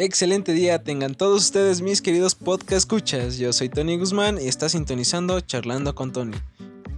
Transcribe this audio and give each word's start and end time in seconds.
Excelente 0.00 0.52
día 0.52 0.84
tengan 0.84 1.16
todos 1.16 1.42
ustedes 1.42 1.82
mis 1.82 2.00
queridos 2.00 2.36
podcast 2.36 2.72
escuchas. 2.74 3.36
Yo 3.36 3.52
soy 3.52 3.68
Tony 3.68 3.98
Guzmán 3.98 4.40
y 4.40 4.46
está 4.46 4.68
sintonizando 4.68 5.40
Charlando 5.40 5.92
con 5.96 6.12
Tony, 6.12 6.36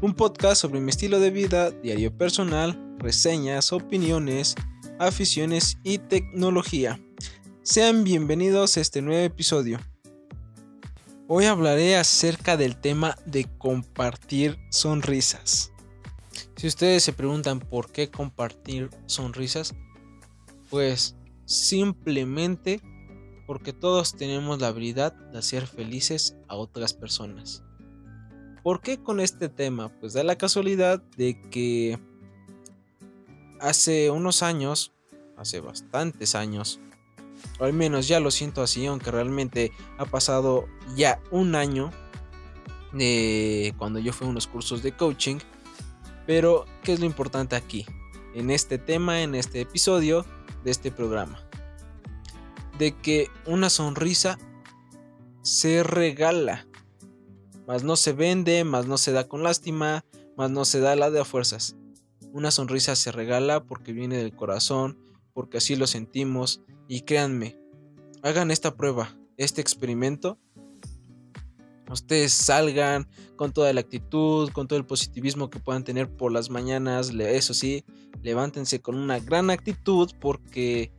un 0.02 0.12
podcast 0.12 0.60
sobre 0.60 0.80
mi 0.80 0.90
estilo 0.90 1.18
de 1.18 1.30
vida, 1.30 1.70
diario 1.70 2.14
personal, 2.14 2.78
reseñas, 2.98 3.72
opiniones, 3.72 4.54
aficiones 4.98 5.78
y 5.82 5.96
tecnología. 5.96 7.00
Sean 7.62 8.04
bienvenidos 8.04 8.76
a 8.76 8.82
este 8.82 9.00
nuevo 9.00 9.24
episodio. 9.24 9.80
Hoy 11.26 11.46
hablaré 11.46 11.96
acerca 11.96 12.58
del 12.58 12.76
tema 12.76 13.16
de 13.24 13.46
compartir 13.56 14.58
sonrisas. 14.70 15.72
Si 16.54 16.66
ustedes 16.66 17.02
se 17.02 17.14
preguntan 17.14 17.60
por 17.60 17.90
qué 17.90 18.10
compartir 18.10 18.90
sonrisas, 19.06 19.74
pues 20.68 21.16
simplemente 21.46 22.82
porque 23.50 23.72
todos 23.72 24.14
tenemos 24.14 24.60
la 24.60 24.68
habilidad 24.68 25.12
de 25.12 25.38
hacer 25.38 25.66
felices 25.66 26.36
a 26.46 26.54
otras 26.54 26.94
personas. 26.94 27.64
¿Por 28.62 28.80
qué 28.80 29.02
con 29.02 29.18
este 29.18 29.48
tema? 29.48 29.88
Pues 29.88 30.12
da 30.12 30.22
la 30.22 30.38
casualidad 30.38 31.02
de 31.16 31.42
que 31.50 31.98
hace 33.58 34.08
unos 34.08 34.44
años, 34.44 34.92
hace 35.36 35.58
bastantes 35.58 36.36
años, 36.36 36.78
o 37.58 37.64
al 37.64 37.72
menos 37.72 38.06
ya 38.06 38.20
lo 38.20 38.30
siento 38.30 38.62
así, 38.62 38.86
aunque 38.86 39.10
realmente 39.10 39.72
ha 39.98 40.04
pasado 40.04 40.68
ya 40.94 41.20
un 41.32 41.56
año 41.56 41.90
de 42.92 43.74
cuando 43.78 43.98
yo 43.98 44.12
fui 44.12 44.28
a 44.28 44.30
unos 44.30 44.46
cursos 44.46 44.80
de 44.84 44.92
coaching, 44.92 45.38
pero 46.24 46.66
¿qué 46.84 46.92
es 46.92 47.00
lo 47.00 47.06
importante 47.06 47.56
aquí? 47.56 47.84
En 48.32 48.52
este 48.52 48.78
tema, 48.78 49.22
en 49.22 49.34
este 49.34 49.60
episodio 49.60 50.24
de 50.62 50.70
este 50.70 50.92
programa 50.92 51.49
de 52.80 52.96
que 52.96 53.28
una 53.44 53.68
sonrisa 53.68 54.38
se 55.42 55.82
regala, 55.82 56.66
más 57.66 57.84
no 57.84 57.94
se 57.94 58.14
vende, 58.14 58.64
más 58.64 58.86
no 58.86 58.96
se 58.96 59.12
da 59.12 59.28
con 59.28 59.42
lástima, 59.42 60.06
más 60.34 60.50
no 60.50 60.64
se 60.64 60.80
da 60.80 60.96
la 60.96 61.10
de 61.10 61.20
a 61.20 61.26
fuerzas. 61.26 61.76
Una 62.32 62.50
sonrisa 62.50 62.96
se 62.96 63.12
regala 63.12 63.62
porque 63.64 63.92
viene 63.92 64.16
del 64.16 64.34
corazón, 64.34 64.98
porque 65.34 65.58
así 65.58 65.76
lo 65.76 65.86
sentimos 65.86 66.62
y 66.88 67.02
créanme, 67.02 67.58
hagan 68.22 68.50
esta 68.50 68.74
prueba, 68.74 69.14
este 69.36 69.60
experimento. 69.60 70.38
Ustedes 71.90 72.32
salgan 72.32 73.06
con 73.36 73.52
toda 73.52 73.74
la 73.74 73.80
actitud, 73.82 74.50
con 74.52 74.68
todo 74.68 74.78
el 74.78 74.86
positivismo 74.86 75.50
que 75.50 75.58
puedan 75.58 75.84
tener 75.84 76.08
por 76.08 76.32
las 76.32 76.48
mañanas, 76.48 77.10
eso 77.10 77.52
sí, 77.52 77.84
levántense 78.22 78.80
con 78.80 78.96
una 78.96 79.18
gran 79.18 79.50
actitud 79.50 80.10
porque 80.18 80.92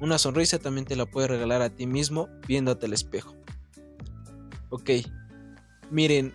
una 0.00 0.18
sonrisa 0.18 0.58
también 0.58 0.86
te 0.86 0.96
la 0.96 1.06
puedes 1.06 1.30
regalar 1.30 1.62
a 1.62 1.70
ti 1.70 1.86
mismo 1.86 2.28
viéndote 2.46 2.86
al 2.86 2.92
espejo. 2.92 3.34
Ok, 4.68 4.90
miren, 5.90 6.32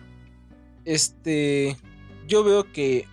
este, 0.84 1.76
yo 2.26 2.44
veo 2.44 2.72
que 2.72 3.06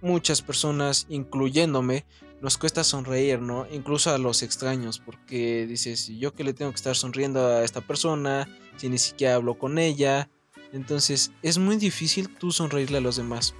muchas 0.00 0.42
personas, 0.42 1.06
incluyéndome, 1.08 2.04
nos 2.42 2.58
cuesta 2.58 2.84
sonreír, 2.84 3.40
¿no? 3.40 3.66
Incluso 3.72 4.14
a 4.14 4.18
los 4.18 4.42
extraños, 4.42 4.98
porque 4.98 5.66
dices, 5.66 6.08
yo 6.08 6.34
que 6.34 6.44
le 6.44 6.52
tengo 6.52 6.70
que 6.70 6.76
estar 6.76 6.94
sonriendo 6.94 7.46
a 7.46 7.64
esta 7.64 7.80
persona, 7.80 8.46
si 8.76 8.88
ni 8.88 8.98
siquiera 8.98 9.36
hablo 9.36 9.58
con 9.58 9.78
ella. 9.78 10.28
Entonces, 10.72 11.32
es 11.42 11.58
muy 11.58 11.76
difícil 11.76 12.28
tú 12.28 12.52
sonreírle 12.52 12.98
a 12.98 13.00
los 13.00 13.16
demás. 13.16 13.54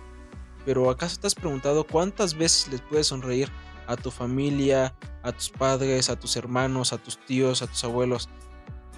Pero 0.65 0.91
¿acaso 0.91 1.19
te 1.19 1.27
has 1.27 1.35
preguntado 1.35 1.85
cuántas 1.85 2.35
veces 2.35 2.69
les 2.71 2.81
puedes 2.83 3.07
sonreír 3.07 3.49
a 3.87 3.97
tu 3.97 4.11
familia, 4.11 4.95
a 5.23 5.33
tus 5.33 5.51
padres, 5.51 6.11
a 6.11 6.19
tus 6.19 6.37
hermanos, 6.37 6.93
a 6.93 6.99
tus 6.99 7.19
tíos, 7.25 7.63
a 7.63 7.67
tus 7.67 7.85
abuelos, 7.85 8.29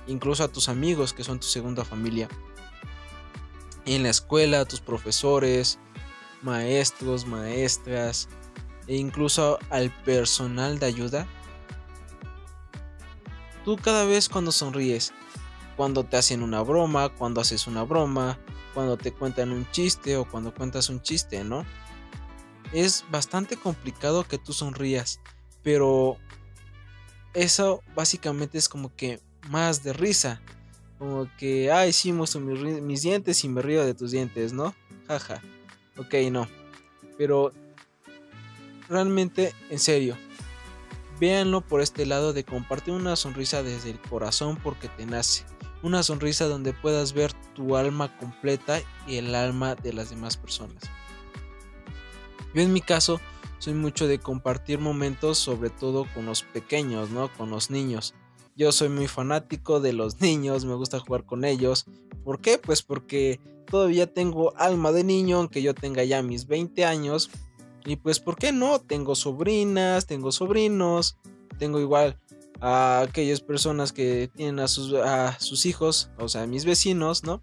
incluso 0.06 0.45
a 0.45 0.48
tus 0.48 0.69
amigos 0.69 1.13
que 1.13 1.24
son 1.24 1.40
tu 1.40 1.46
segunda 1.46 1.85
familia. 1.85 2.29
En 3.85 4.02
la 4.02 4.11
escuela, 4.11 4.61
a 4.61 4.64
tus 4.64 4.80
profesores, 4.80 5.79
maestros, 6.42 7.27
maestras 7.27 8.29
e 8.86 8.96
incluso 8.96 9.58
al 9.70 9.90
personal 10.05 10.79
de 10.79 10.86
ayuda. 10.86 11.27
Tú 13.64 13.77
cada 13.77 14.05
vez 14.05 14.29
cuando 14.29 14.52
sonríes, 14.52 15.13
cuando 15.77 16.05
te 16.05 16.17
hacen 16.17 16.42
una 16.42 16.63
broma, 16.63 17.11
cuando 17.11 17.40
haces 17.40 17.67
una 17.67 17.83
broma, 17.83 18.39
cuando 18.74 18.96
te 18.96 19.13
cuentan 19.13 19.52
un 19.52 19.70
chiste 19.70 20.17
o 20.17 20.24
cuando 20.24 20.55
cuentas 20.55 20.89
un 20.89 21.02
chiste, 21.02 21.45
¿no? 21.45 21.64
Es 22.73 23.05
bastante 23.11 23.56
complicado 23.56 24.24
que 24.24 24.39
tú 24.39 24.52
sonrías, 24.52 25.20
pero 25.62 26.18
eso 27.34 27.83
básicamente 27.95 28.58
es 28.58 28.68
como 28.68 28.95
que 28.95 29.20
más 29.48 29.83
de 29.83 29.92
risa. 29.92 30.40
Como 30.98 31.28
que, 31.36 31.70
ay, 31.70 31.92
sí, 31.92 32.12
muestro 32.12 32.40
mis, 32.40 33.02
dientes 33.02 33.45
y 33.45 33.48
me 33.48 33.62
río 33.62 33.84
de 33.84 33.95
tus 33.95 34.11
dientes, 34.11 34.52
¿no? 34.52 34.74
Jaja. 35.07 35.40
Ok, 35.96 36.14
no. 36.30 36.48
Pero 37.17 37.52
realmente, 38.89 39.55
en 39.70 39.78
serio, 39.78 40.17
véanlo 41.20 41.61
por 41.61 41.80
este 41.80 42.05
lado 42.07 42.33
de 42.33 42.45
compartir 42.45 42.95
una 42.95 43.14
sonrisa 43.14 43.62
desde 43.62 43.90
el 43.90 44.01
corazón 44.01 44.57
porque 44.57 44.89
te 44.89 45.07
nace. 45.07 45.45
Una 45.83 46.02
sonrisa 46.02 46.46
donde 46.46 46.73
puedas 46.73 47.12
ver 47.12 47.33
tu 47.55 47.77
alma 47.77 48.17
completa 48.18 48.80
y 49.07 49.17
el 49.17 49.34
alma 49.36 49.77
de 49.77 49.92
las 49.92 50.11
demás 50.11 50.36
personas. 50.36 50.83
Yo 52.55 52.63
en 52.63 52.73
mi 52.73 52.81
caso 52.81 53.20
soy 53.59 53.75
mucho 53.75 54.07
de 54.07 54.19
compartir 54.19 54.79
momentos, 54.79 55.39
sobre 55.39 55.70
todo 55.70 56.07
con 56.14 56.27
los 56.27 56.42
pequeños, 56.42 57.11
¿no? 57.11 57.29
Con 57.36 57.51
los 57.51 57.70
niños. 57.70 58.14
Yo 58.57 58.73
soy 58.73 58.89
muy 58.89 59.09
fanático 59.09 59.81
de 59.81 59.92
los 59.92 60.20
niños, 60.20 60.64
me 60.64 60.75
gusta 60.75 61.01
jugar 61.01 61.25
con 61.25 61.45
ellos. 61.45 61.87
¿Por 62.25 62.41
qué? 62.41 62.58
Pues 62.58 62.83
porque 62.83 63.41
todavía 63.67 64.13
tengo 64.13 64.57
alma 64.57 64.92
de 64.92 65.05
niño, 65.05 65.39
aunque 65.39 65.63
yo 65.63 65.75
tenga 65.75 66.05
ya 66.05 66.23
mis 66.23 66.47
20 66.47 66.85
años. 66.85 67.31
Y 67.85 67.97
pues, 67.97 68.20
¿por 68.20 68.37
qué 68.37 68.53
no? 68.53 68.81
Tengo 68.81 69.14
sobrinas, 69.14 70.07
tengo 70.07 70.33
sobrinos, 70.33 71.17
tengo 71.58 71.81
igual 71.81 72.19
a 72.61 73.01
aquellas 73.01 73.41
personas 73.41 73.92
que 73.92 74.31
tienen 74.35 74.58
a 74.58 74.69
sus, 74.69 74.92
a 74.95 75.39
sus 75.39 75.64
hijos, 75.64 76.11
o 76.19 76.29
sea, 76.29 76.47
mis 76.47 76.64
vecinos, 76.64 77.23
¿no? 77.25 77.41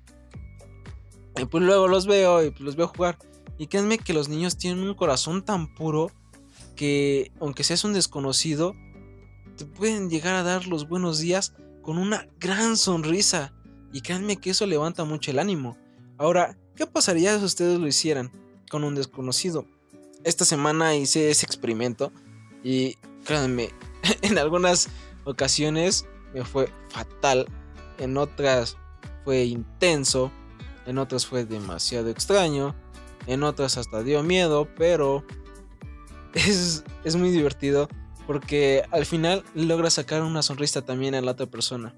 Y 1.38 1.46
pues 1.46 1.63
luego 1.63 1.88
los 1.88 2.06
veo 2.07 2.44
y 2.44 2.51
pues 2.51 2.62
los 2.62 2.75
veo 2.75 2.88
jugar. 2.88 3.18
Y 3.57 3.68
créanme 3.68 3.97
que 3.97 4.13
los 4.13 4.29
niños 4.29 4.57
tienen 4.57 4.84
un 4.84 4.94
corazón 4.94 5.44
tan 5.44 5.73
puro 5.73 6.12
que, 6.75 7.31
aunque 7.40 7.63
seas 7.63 7.84
un 7.84 7.94
desconocido, 7.94 8.73
te 9.57 9.66
pueden 9.66 10.09
llegar 10.09 10.35
a 10.35 10.44
dar 10.44 10.68
los 10.68 10.88
buenos 10.88 11.19
días 11.19 11.53
con 11.81 11.97
una 11.97 12.28
gran 12.40 12.78
sonrisa. 12.78 13.53
Y 13.94 14.01
créanme 14.01 14.38
que 14.38 14.50
eso 14.50 14.66
levanta 14.66 15.06
mucho 15.06 15.31
el 15.31 15.40
ánimo. 15.40 15.78
Ahora, 16.18 16.57
¿qué 16.75 16.85
pasaría 16.85 17.38
si 17.40 17.46
ustedes 17.46 17.79
lo 17.79 17.88
hicieran 17.88 18.31
con 18.69 18.84
un 18.84 18.96
desconocido? 18.96 19.66
Esta 20.23 20.44
semana 20.44 20.96
hice 20.96 21.29
ese 21.29 21.46
experimento 21.46 22.12
y 22.63 22.97
créanme, 23.23 23.69
en 24.22 24.38
algunas 24.38 24.90
ocasiones 25.23 26.06
me 26.34 26.44
fue 26.44 26.72
fatal, 26.90 27.47
en 28.00 28.17
otras 28.17 28.78
fue 29.23 29.46
intenso, 29.46 30.31
en 30.85 30.97
otras 30.97 31.25
fue 31.25 31.46
demasiado 31.46 32.09
extraño, 32.09 32.75
en 33.28 33.44
otras 33.44 33.78
hasta 33.78 34.03
dio 34.03 34.23
miedo, 34.23 34.68
pero 34.78 35.25
es, 36.34 36.84
es 37.03 37.16
muy 37.16 37.31
divertido 37.31 37.88
porque 38.28 38.84
al 38.91 39.06
final 39.06 39.44
logra 39.53 39.90
sacar 39.90 40.23
una 40.23 40.41
sonrisa 40.41 40.81
también 40.81 41.16
a 41.16 41.22
la 41.22 41.31
otra 41.31 41.46
persona. 41.46 41.96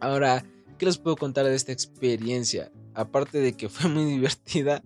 Ahora, 0.00 0.44
¿qué 0.78 0.86
les 0.86 0.98
puedo 0.98 1.16
contar 1.16 1.46
de 1.46 1.54
esta 1.54 1.72
experiencia? 1.72 2.72
Aparte 2.94 3.38
de 3.38 3.56
que 3.56 3.68
fue 3.70 3.88
muy 3.88 4.04
divertida, 4.04 4.82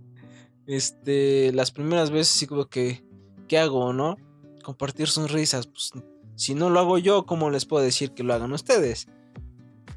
este, 0.66 1.52
las 1.52 1.70
primeras 1.70 2.10
veces 2.10 2.28
sí 2.28 2.46
como 2.46 2.66
que, 2.66 3.04
¿qué 3.48 3.58
hago, 3.58 3.92
no? 3.92 4.16
Compartir 4.62 5.08
sonrisas, 5.08 5.66
pues 5.66 5.92
si 6.36 6.54
no 6.54 6.70
lo 6.70 6.78
hago 6.78 6.98
yo, 6.98 7.26
¿cómo 7.26 7.50
les 7.50 7.64
puedo 7.64 7.82
decir 7.82 8.12
que 8.12 8.22
lo 8.22 8.34
hagan 8.34 8.52
ustedes? 8.52 9.08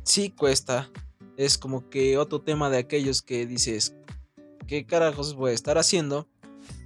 Sí 0.04 0.32
cuesta, 0.32 0.90
es 1.46 1.58
como 1.58 1.90
que 1.90 2.18
otro 2.18 2.42
tema 2.42 2.70
de 2.70 2.78
aquellos 2.78 3.24
que 3.24 3.48
dices, 3.48 3.96
¿qué 4.68 4.86
carajos 4.86 5.34
voy 5.34 5.52
a 5.52 5.56
estar 5.56 5.80
haciendo 5.80 6.28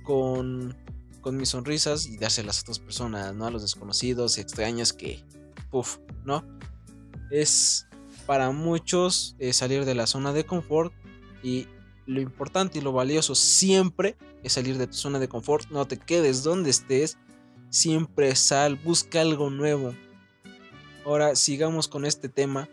con, 0.03 0.77
con 1.19 1.35
mis 1.35 1.49
sonrisas 1.49 2.05
y 2.07 2.17
dárselas 2.17 2.59
a 2.59 2.61
otras 2.61 2.79
personas, 2.79 3.35
¿no? 3.35 3.45
A 3.45 3.51
los 3.51 3.63
desconocidos, 3.63 4.37
extraños 4.37 4.93
que, 4.93 5.21
puff, 5.69 5.97
¿no? 6.23 6.45
Es 7.31 7.85
para 8.25 8.51
muchos 8.51 9.35
eh, 9.39 9.51
salir 9.51 9.83
de 9.83 9.93
la 9.93 10.07
zona 10.07 10.31
de 10.31 10.45
confort 10.45 10.93
y 11.43 11.67
lo 12.05 12.21
importante 12.21 12.79
y 12.79 12.81
lo 12.81 12.93
valioso 12.93 13.35
siempre 13.35 14.15
es 14.41 14.53
salir 14.53 14.77
de 14.77 14.87
tu 14.87 14.93
zona 14.93 15.19
de 15.19 15.27
confort, 15.27 15.69
no 15.69 15.85
te 15.85 15.97
quedes 15.97 16.43
donde 16.43 16.69
estés, 16.69 17.17
siempre 17.69 18.35
sal, 18.35 18.77
busca 18.77 19.19
algo 19.19 19.49
nuevo. 19.49 19.93
Ahora 21.03 21.35
sigamos 21.35 21.89
con 21.89 22.05
este 22.05 22.29
tema. 22.29 22.69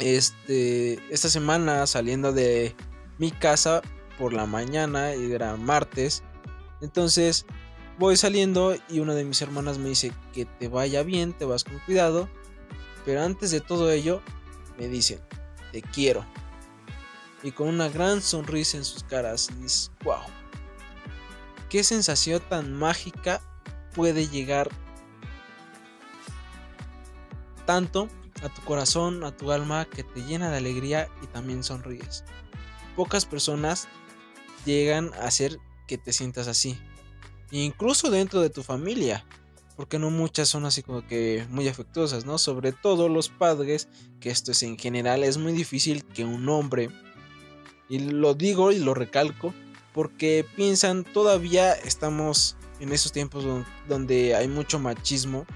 Este, 0.00 0.98
esta 1.12 1.28
semana 1.28 1.86
saliendo 1.86 2.32
de 2.32 2.74
mi 3.18 3.30
casa 3.30 3.82
por 4.18 4.32
la 4.32 4.46
mañana 4.46 5.12
era 5.12 5.56
martes. 5.56 6.22
Entonces 6.80 7.46
voy 7.98 8.16
saliendo 8.16 8.74
y 8.88 9.00
una 9.00 9.14
de 9.14 9.24
mis 9.24 9.42
hermanas 9.42 9.78
me 9.78 9.90
dice 9.90 10.12
que 10.32 10.46
te 10.46 10.68
vaya 10.68 11.02
bien, 11.02 11.34
te 11.34 11.44
vas 11.44 11.64
con 11.64 11.78
cuidado. 11.80 12.28
Pero 13.04 13.22
antes 13.22 13.50
de 13.50 13.60
todo 13.60 13.90
ello, 13.90 14.22
me 14.78 14.88
dicen, 14.88 15.20
te 15.72 15.82
quiero. 15.82 16.24
Y 17.42 17.52
con 17.52 17.68
una 17.68 17.88
gran 17.88 18.20
sonrisa 18.20 18.76
en 18.76 18.84
sus 18.84 19.04
caras, 19.04 19.48
dices, 19.60 19.90
wow. 20.04 20.20
Qué 21.68 21.84
sensación 21.84 22.42
tan 22.48 22.74
mágica 22.74 23.40
puede 23.94 24.28
llegar 24.28 24.68
tanto 27.64 28.08
a 28.42 28.48
tu 28.48 28.62
corazón, 28.62 29.24
a 29.24 29.36
tu 29.36 29.52
alma, 29.52 29.84
que 29.84 30.02
te 30.02 30.22
llena 30.22 30.50
de 30.50 30.58
alegría 30.58 31.08
y 31.22 31.26
también 31.26 31.62
sonríes. 31.62 32.24
Pocas 32.96 33.26
personas 33.26 33.88
llegan 34.64 35.12
a 35.14 35.26
hacer 35.26 35.58
que 35.86 35.98
te 35.98 36.12
sientas 36.12 36.48
así. 36.48 36.78
incluso 37.50 38.10
dentro 38.10 38.40
de 38.40 38.50
tu 38.50 38.62
familia. 38.62 39.26
Porque 39.76 39.98
no 39.98 40.10
muchas 40.10 40.48
son 40.48 40.66
así 40.66 40.82
como 40.82 41.06
que 41.06 41.46
muy 41.48 41.66
afectuosas, 41.66 42.26
¿no? 42.26 42.36
Sobre 42.36 42.70
todo 42.70 43.08
los 43.08 43.30
padres, 43.30 43.88
que 44.20 44.28
esto 44.30 44.52
es 44.52 44.62
en 44.62 44.78
general, 44.78 45.24
es 45.24 45.38
muy 45.38 45.52
difícil 45.52 46.04
que 46.04 46.24
un 46.24 46.46
hombre, 46.50 46.90
y 47.88 47.98
lo 47.98 48.34
digo 48.34 48.72
y 48.72 48.78
lo 48.78 48.92
recalco, 48.92 49.54
porque 49.94 50.44
piensan, 50.54 51.02
todavía 51.04 51.72
estamos 51.72 52.56
en 52.78 52.92
esos 52.92 53.12
tiempos 53.12 53.44
donde 53.88 54.34
hay 54.34 54.48
mucho 54.48 54.78
machismo 54.78 55.46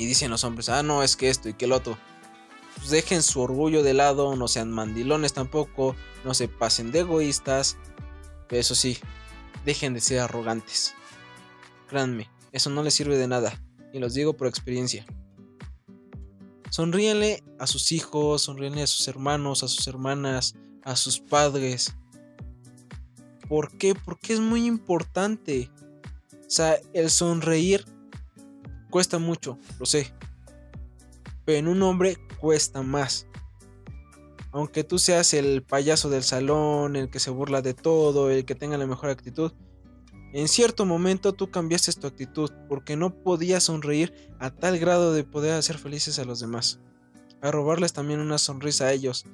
y 0.00 0.06
dicen 0.06 0.30
los 0.30 0.44
hombres, 0.44 0.70
ah, 0.70 0.82
no, 0.82 1.02
es 1.02 1.14
que 1.14 1.28
esto 1.28 1.50
y 1.50 1.52
que 1.52 1.66
el 1.66 1.72
otro. 1.72 1.98
Pues 2.76 2.88
dejen 2.88 3.22
su 3.22 3.42
orgullo 3.42 3.82
de 3.82 3.92
lado, 3.92 4.34
no 4.34 4.48
sean 4.48 4.72
mandilones 4.72 5.34
tampoco, 5.34 5.94
no 6.24 6.32
se 6.32 6.48
pasen 6.48 6.90
de 6.90 7.00
egoístas. 7.00 7.76
Eso 8.48 8.74
sí, 8.74 8.96
dejen 9.66 9.92
de 9.92 10.00
ser 10.00 10.20
arrogantes. 10.20 10.94
Créanme, 11.86 12.30
eso 12.50 12.70
no 12.70 12.82
les 12.82 12.94
sirve 12.94 13.18
de 13.18 13.28
nada. 13.28 13.62
Y 13.92 13.98
los 13.98 14.14
digo 14.14 14.32
por 14.32 14.46
experiencia. 14.46 15.04
Sonríenle 16.70 17.44
a 17.58 17.66
sus 17.66 17.92
hijos, 17.92 18.40
sonríenle 18.40 18.84
a 18.84 18.86
sus 18.86 19.06
hermanos, 19.06 19.62
a 19.62 19.68
sus 19.68 19.86
hermanas, 19.86 20.54
a 20.82 20.96
sus 20.96 21.20
padres. 21.20 21.94
¿Por 23.50 23.76
qué? 23.76 23.94
Porque 23.94 24.32
es 24.32 24.40
muy 24.40 24.64
importante. 24.64 25.70
O 26.32 26.50
sea, 26.50 26.80
el 26.94 27.10
sonreír 27.10 27.84
Cuesta 28.90 29.18
mucho, 29.18 29.58
lo 29.78 29.86
sé. 29.86 30.12
Pero 31.44 31.58
en 31.58 31.68
un 31.68 31.82
hombre 31.82 32.18
cuesta 32.40 32.82
más. 32.82 33.26
Aunque 34.52 34.82
tú 34.82 34.98
seas 34.98 35.32
el 35.32 35.62
payaso 35.62 36.10
del 36.10 36.24
salón, 36.24 36.96
el 36.96 37.08
que 37.08 37.20
se 37.20 37.30
burla 37.30 37.62
de 37.62 37.72
todo, 37.72 38.30
el 38.30 38.44
que 38.44 38.56
tenga 38.56 38.76
la 38.76 38.86
mejor 38.86 39.10
actitud, 39.10 39.52
en 40.32 40.48
cierto 40.48 40.86
momento 40.86 41.32
tú 41.32 41.50
cambiaste 41.50 41.92
tu 41.92 42.06
actitud 42.06 42.50
porque 42.68 42.96
no 42.96 43.14
podías 43.14 43.64
sonreír 43.64 44.12
a 44.38 44.50
tal 44.50 44.78
grado 44.78 45.12
de 45.12 45.24
poder 45.24 45.54
hacer 45.54 45.78
felices 45.78 46.18
a 46.18 46.24
los 46.24 46.40
demás. 46.40 46.80
A 47.40 47.50
robarles 47.50 47.92
también 47.92 48.20
una 48.20 48.38
sonrisa 48.38 48.86
a 48.86 48.92
ellos. 48.92 49.24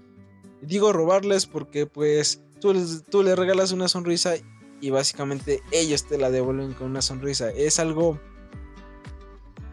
Digo 0.62 0.92
robarles 0.92 1.46
porque 1.46 1.86
pues 1.86 2.42
tú 2.60 2.74
tú 3.10 3.22
les 3.22 3.38
regalas 3.38 3.72
una 3.72 3.88
sonrisa 3.88 4.34
y 4.80 4.90
básicamente 4.90 5.62
ellos 5.70 6.06
te 6.06 6.18
la 6.18 6.30
devuelven 6.30 6.72
con 6.74 6.88
una 6.88 7.02
sonrisa. 7.02 7.50
Es 7.50 7.78
algo 7.78 8.18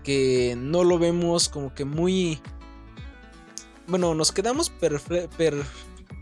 que 0.04 0.56
no 0.58 0.84
lo 0.84 1.00
vemos 1.00 1.50
como 1.50 1.74
que 1.74 1.86
muy... 1.86 2.40
Bueno, 3.88 4.16
nos 4.16 4.32
quedamos 4.32 4.70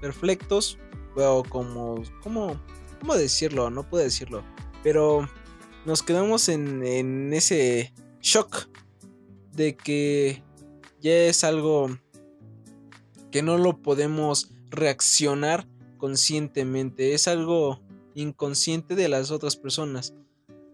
perfectos, 0.01 0.78
o 1.16 1.44
como... 1.44 2.01
¿cómo, 2.22 2.60
¿Cómo 3.00 3.16
decirlo? 3.16 3.69
No 3.69 3.88
puedo 3.89 4.04
decirlo. 4.04 4.44
Pero 4.83 5.28
nos 5.86 6.04
quedamos 6.04 6.50
en, 6.50 6.83
en 6.83 7.33
ese 7.33 7.94
shock 8.22 8.68
de 9.54 9.75
que 9.75 10.44
ya 11.01 11.13
es 11.13 11.44
algo 11.44 11.89
que 13.31 13.42
no 13.42 13.57
lo 13.57 13.81
podemos 13.81 14.51
reaccionar 14.69 15.68
conscientemente. 15.98 17.13
Es 17.13 17.27
algo 17.27 17.81
inconsciente 18.16 18.95
de 18.95 19.10
las 19.10 19.31
otras 19.31 19.56
personas. 19.56 20.13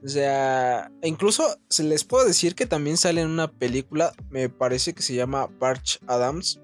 O 0.04 0.08
sea, 0.08 0.92
incluso 1.02 1.58
se 1.70 1.84
les 1.84 2.04
puedo 2.04 2.26
decir 2.26 2.56
que 2.56 2.66
también 2.66 2.98
sale 2.98 3.22
en 3.22 3.30
una 3.30 3.52
película, 3.52 4.14
me 4.30 4.48
parece 4.48 4.94
que 4.94 5.02
se 5.02 5.16
llama 5.16 5.50
Parch 5.60 6.00
Adams, 6.08 6.62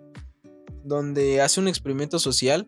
donde 0.83 1.41
hace 1.41 1.59
un 1.59 1.67
experimento 1.67 2.19
social 2.19 2.67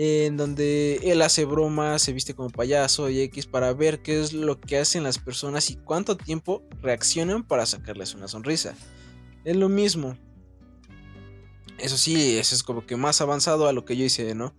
en 0.00 0.36
donde 0.36 1.00
él 1.02 1.20
hace 1.22 1.44
bromas, 1.44 2.02
se 2.02 2.12
viste 2.12 2.32
como 2.32 2.50
payaso 2.50 3.10
y 3.10 3.20
X 3.22 3.46
para 3.46 3.72
ver 3.72 4.00
qué 4.00 4.20
es 4.20 4.32
lo 4.32 4.60
que 4.60 4.78
hacen 4.78 5.02
las 5.02 5.18
personas 5.18 5.70
y 5.70 5.74
cuánto 5.74 6.16
tiempo 6.16 6.62
reaccionan 6.80 7.42
para 7.42 7.66
sacarles 7.66 8.14
una 8.14 8.28
sonrisa. 8.28 8.76
Es 9.44 9.56
lo 9.56 9.68
mismo. 9.68 10.16
Eso 11.78 11.96
sí, 11.96 12.38
eso 12.38 12.54
es 12.54 12.62
como 12.62 12.86
que 12.86 12.94
más 12.94 13.20
avanzado 13.20 13.66
a 13.66 13.72
lo 13.72 13.84
que 13.84 13.96
yo 13.96 14.04
hice, 14.04 14.36
¿no? 14.36 14.54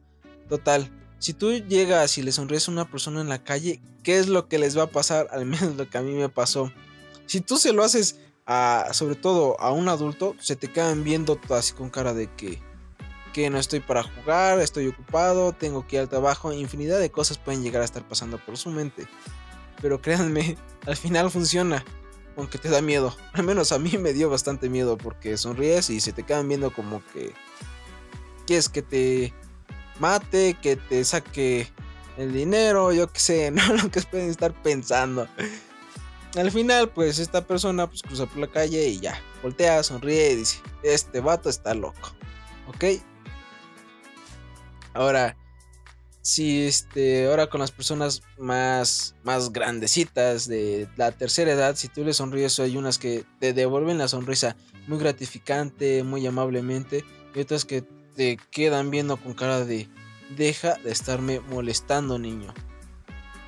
Total, 0.50 0.92
si 1.20 1.34
tú 1.34 1.52
llegas 1.52 2.18
y 2.18 2.24
le 2.24 2.32
sonríes 2.32 2.68
a 2.68 2.72
una 2.72 2.90
persona 2.90 3.20
en 3.22 3.30
la 3.30 3.44
calle, 3.44 3.82
¿qué 4.04 4.18
es 4.18 4.28
lo 4.28 4.48
que 4.48 4.58
les 4.58 4.78
va 4.78 4.84
a 4.84 4.88
pasar? 4.88 5.28
Al 5.32 5.46
menos 5.46 5.76
lo 5.76 5.90
que 5.90 5.98
a 5.98 6.02
mí 6.02 6.14
me 6.14 6.30
pasó. 6.30 6.72
Si 7.26 7.42
tú 7.42 7.58
se 7.58 7.74
lo 7.74 7.84
haces 7.84 8.20
a, 8.46 8.88
sobre 8.94 9.16
todo 9.16 9.60
a 9.60 9.72
un 9.72 9.90
adulto, 9.90 10.36
se 10.40 10.56
te 10.56 10.72
quedan 10.72 11.04
viendo 11.04 11.40
así 11.50 11.74
con 11.74 11.90
cara 11.90 12.14
de 12.14 12.34
que, 12.34 12.60
que 13.34 13.50
no 13.50 13.60
estoy 13.60 13.82
para 13.82 14.02
jugar, 14.02 14.60
estoy 14.60 14.88
ocupado, 14.88 15.52
tengo 15.54 15.86
que 15.86 15.98
ir 15.98 16.02
al 16.02 16.10
trabajo, 16.10 16.52
infinidad 16.52 17.00
de 17.00 17.12
cosas 17.12 17.38
pueden 17.38 17.62
llegar 17.62 17.84
a 17.84 17.86
estar 17.86 18.08
pasando 18.08 18.40
por 18.40 18.58
su 18.58 18.72
mente. 18.72 19.08
Pero 19.82 20.02
créanme, 20.02 20.58
al 20.88 20.98
final 20.98 21.30
funciona, 21.30 21.86
aunque 22.38 22.58
te 22.58 22.70
da 22.70 22.82
miedo. 22.82 23.16
Al 23.34 23.44
menos 23.44 23.72
a 23.72 23.78
mí 23.78 23.92
me 24.00 24.14
dio 24.14 24.30
bastante 24.30 24.70
miedo 24.70 24.98
porque 24.98 25.38
sonríes 25.38 25.90
y 25.90 26.00
se 26.00 26.14
te 26.14 26.24
quedan 26.24 26.48
viendo 26.48 26.72
como 26.72 27.04
que 27.14 27.34
quieres 28.48 28.70
que 28.70 28.82
te 28.82 29.34
mate, 30.00 30.58
que 30.62 30.76
te 30.76 31.04
saque 31.04 31.68
el 32.18 32.34
dinero, 32.34 32.92
yo 32.92 33.12
qué 33.12 33.20
sé, 33.20 33.52
¿no? 33.52 33.62
Lo 33.74 33.90
que 33.90 34.02
pueden 34.02 34.30
estar 34.30 34.54
pensando. 34.62 35.28
Al 36.36 36.52
final, 36.52 36.90
pues 36.90 37.18
esta 37.18 37.46
persona 37.46 37.88
pues 37.88 38.04
cruza 38.04 38.26
por 38.28 38.38
la 38.38 38.48
calle 38.48 38.88
y 38.88 39.00
ya, 39.00 39.20
voltea, 39.42 39.82
sonríe 39.82 40.32
y 40.32 40.36
dice, 40.36 40.60
este 40.84 41.22
vato 41.22 41.50
está 41.50 41.74
loco, 41.74 42.16
¿ok? 42.68 43.02
Ahora, 44.94 45.36
si 46.22 46.68
este, 46.68 47.28
ahora 47.28 47.48
con 47.48 47.62
las 47.62 47.72
personas 47.72 48.22
más, 48.38 49.16
más 49.24 49.52
grandecitas 49.52 50.48
de 50.48 50.88
la 50.98 51.12
tercera 51.12 51.52
edad, 51.52 51.76
si 51.76 51.88
tú 51.88 52.04
le 52.04 52.14
sonríes, 52.14 52.60
hay 52.60 52.78
unas 52.78 53.00
que 53.00 53.26
te 53.40 53.54
devuelven 53.54 53.98
la 53.98 54.08
sonrisa 54.08 54.56
muy 54.88 55.00
gratificante, 55.00 56.04
muy 56.04 56.28
amablemente, 56.28 57.04
y 57.34 57.40
otras 57.40 57.66
que 57.66 57.84
te 58.20 58.38
quedan 58.52 58.92
viendo 58.92 59.16
con 59.16 59.34
cara 59.34 59.64
de 59.64 59.88
deja 60.36 60.74
de 60.84 60.92
estarme 60.92 61.40
molestando, 61.40 62.20
niño. 62.20 62.54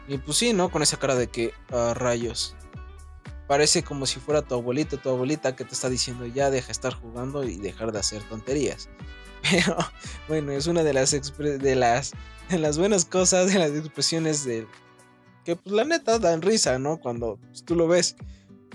Y 0.07 0.17
pues 0.17 0.37
sí, 0.37 0.53
¿no? 0.53 0.71
Con 0.71 0.81
esa 0.81 0.95
cara 0.95 1.15
de 1.15 1.27
que 1.27 1.53
rayos. 1.93 2.55
Parece 3.49 3.83
como 3.83 4.05
si 4.05 4.21
fuera 4.21 4.43
tu 4.43 4.55
abuelito, 4.55 4.97
tu 4.97 5.09
abuelita 5.09 5.57
que 5.57 5.65
te 5.65 5.73
está 5.73 5.89
diciendo 5.89 6.25
ya 6.25 6.49
deja 6.49 6.67
de 6.67 6.71
estar 6.71 6.93
jugando 6.93 7.43
y 7.43 7.57
dejar 7.57 7.91
de 7.91 7.99
hacer 7.99 8.23
tonterías. 8.29 8.87
Pero 9.51 9.75
bueno, 10.29 10.53
es 10.53 10.67
una 10.67 10.83
de 10.83 10.93
las 10.93 11.11
de 11.11 11.75
las 11.75 12.13
de 12.49 12.57
las 12.57 12.77
buenas 12.77 13.03
cosas, 13.03 13.51
de 13.51 13.59
las 13.59 13.71
expresiones 13.71 14.45
de 14.45 14.65
que 15.43 15.57
pues 15.57 15.75
la 15.75 15.83
neta 15.83 16.17
dan 16.17 16.41
risa, 16.41 16.79
¿no? 16.79 16.97
Cuando 16.97 17.37
pues, 17.49 17.65
tú 17.65 17.75
lo 17.75 17.89
ves. 17.89 18.15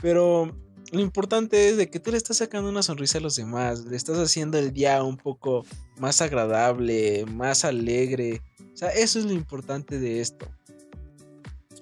Pero 0.02 0.54
lo 0.92 1.00
importante 1.00 1.68
es 1.68 1.76
de 1.76 1.90
que 1.90 1.98
tú 1.98 2.10
le 2.10 2.16
estás 2.16 2.38
sacando 2.38 2.68
una 2.68 2.82
sonrisa 2.82 3.18
a 3.18 3.20
los 3.20 3.36
demás, 3.36 3.84
le 3.84 3.96
estás 3.96 4.18
haciendo 4.18 4.58
el 4.58 4.72
día 4.72 5.02
un 5.02 5.16
poco 5.16 5.64
más 5.98 6.20
agradable, 6.22 7.26
más 7.26 7.64
alegre. 7.64 8.42
O 8.72 8.76
sea, 8.76 8.90
eso 8.90 9.18
es 9.18 9.24
lo 9.24 9.32
importante 9.32 9.98
de 9.98 10.20
esto. 10.20 10.46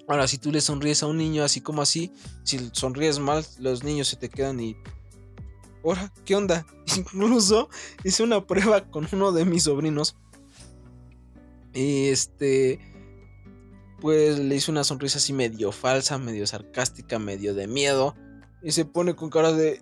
Ahora, 0.07 0.27
si 0.27 0.37
tú 0.37 0.51
le 0.51 0.61
sonríes 0.61 1.03
a 1.03 1.07
un 1.07 1.17
niño 1.17 1.43
así 1.43 1.61
como 1.61 1.81
así, 1.81 2.11
si 2.43 2.69
sonríes 2.73 3.19
mal, 3.19 3.45
los 3.59 3.83
niños 3.83 4.07
se 4.07 4.17
te 4.17 4.29
quedan 4.29 4.59
y... 4.59 4.75
Ahora, 5.83 6.11
¿qué 6.25 6.35
onda? 6.35 6.65
Incluso 6.97 7.69
hice 8.03 8.23
una 8.23 8.45
prueba 8.45 8.89
con 8.89 9.07
uno 9.11 9.31
de 9.31 9.45
mis 9.45 9.63
sobrinos. 9.63 10.15
Y 11.73 12.07
este... 12.07 12.79
Pues 14.01 14.37
le 14.37 14.55
hice 14.55 14.71
una 14.71 14.83
sonrisa 14.83 15.17
así 15.17 15.33
medio 15.33 15.71
falsa, 15.71 16.17
medio 16.17 16.45
sarcástica, 16.45 17.17
medio 17.17 17.55
de 17.55 17.65
miedo 17.65 18.15
y 18.65 18.71
se 18.71 18.83
pone 18.83 19.15
con 19.15 19.29
cara 19.29 19.53
de 19.53 19.79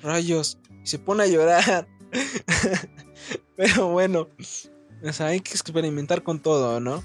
rayos 0.00 0.58
y 0.82 0.86
se 0.86 0.98
pone 0.98 1.24
a 1.24 1.26
llorar. 1.26 1.86
Pero 3.56 3.88
bueno, 3.88 4.28
hay 5.20 5.40
que 5.40 5.52
experimentar 5.52 6.22
con 6.22 6.40
todo, 6.40 6.80
¿no? 6.80 7.04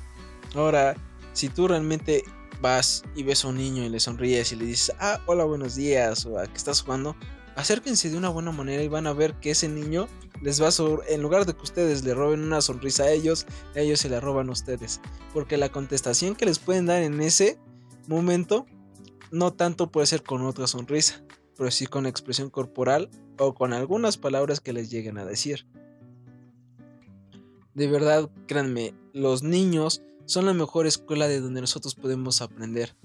Ahora, 0.56 0.96
si 1.34 1.50
tú 1.50 1.68
realmente 1.68 2.24
vas 2.62 3.04
y 3.14 3.24
ves 3.24 3.44
a 3.44 3.50
un 3.50 3.58
niño 3.58 3.84
y 3.84 3.90
le 3.90 4.00
sonríes 4.00 4.54
y 4.54 4.56
le 4.56 4.66
dices, 4.66 4.96
ah, 5.00 5.22
hola, 5.26 5.44
buenos 5.44 5.76
días, 5.76 6.26
o 6.26 6.40
a 6.40 6.48
qué 6.48 6.56
estás 6.56 6.82
jugando, 6.82 7.14
acérquense 7.58 8.10
de 8.10 8.18
una 8.18 8.30
buena 8.30 8.54
manera 8.54 8.82
y 8.82 8.88
van 8.88 9.06
a 9.06 9.14
ver 9.14 9.34
que 9.36 9.52
ese 9.52 9.68
niño 9.68 10.08
les 10.42 10.62
va 10.62 10.70
a 10.70 11.14
en 11.14 11.22
lugar 11.22 11.46
de 11.46 11.54
que 11.54 11.62
ustedes 11.62 12.06
le 12.06 12.14
roben 12.14 12.42
una 12.42 12.62
sonrisa 12.62 13.04
a 13.04 13.12
ellos, 13.12 13.46
ellos 13.76 14.00
se 14.00 14.08
la 14.08 14.22
roban 14.22 14.48
a 14.48 14.54
ustedes. 14.54 15.02
Porque 15.34 15.58
la 15.58 15.70
contestación 15.70 16.36
que 16.36 16.46
les 16.46 16.58
pueden 16.58 16.86
dar 16.86 17.04
en 17.04 17.20
ese 17.20 17.60
momento 18.08 18.66
no 19.32 19.54
tanto 19.54 19.92
puede 19.92 20.08
ser 20.08 20.24
con 20.24 20.42
otra 20.44 20.68
sonrisa, 20.68 21.24
pero 21.58 21.72
sí 21.72 21.88
con 21.88 22.06
expresión 22.06 22.50
corporal 22.50 23.10
o 23.38 23.54
con 23.54 23.74
algunas 23.74 24.18
palabras 24.18 24.60
que 24.60 24.74
les 24.74 24.90
lleguen 24.90 25.18
a 25.18 25.26
decir. 25.26 25.68
De 27.74 27.88
verdad, 27.88 28.30
créanme, 28.48 28.94
los 29.14 29.44
niños 29.44 30.02
son 30.26 30.46
la 30.46 30.54
mejor 30.54 30.88
escuela 30.88 31.28
de 31.28 31.40
donde 31.40 31.62
nosotros 31.62 31.96
podemos 31.96 32.42
aprender. 32.42 32.96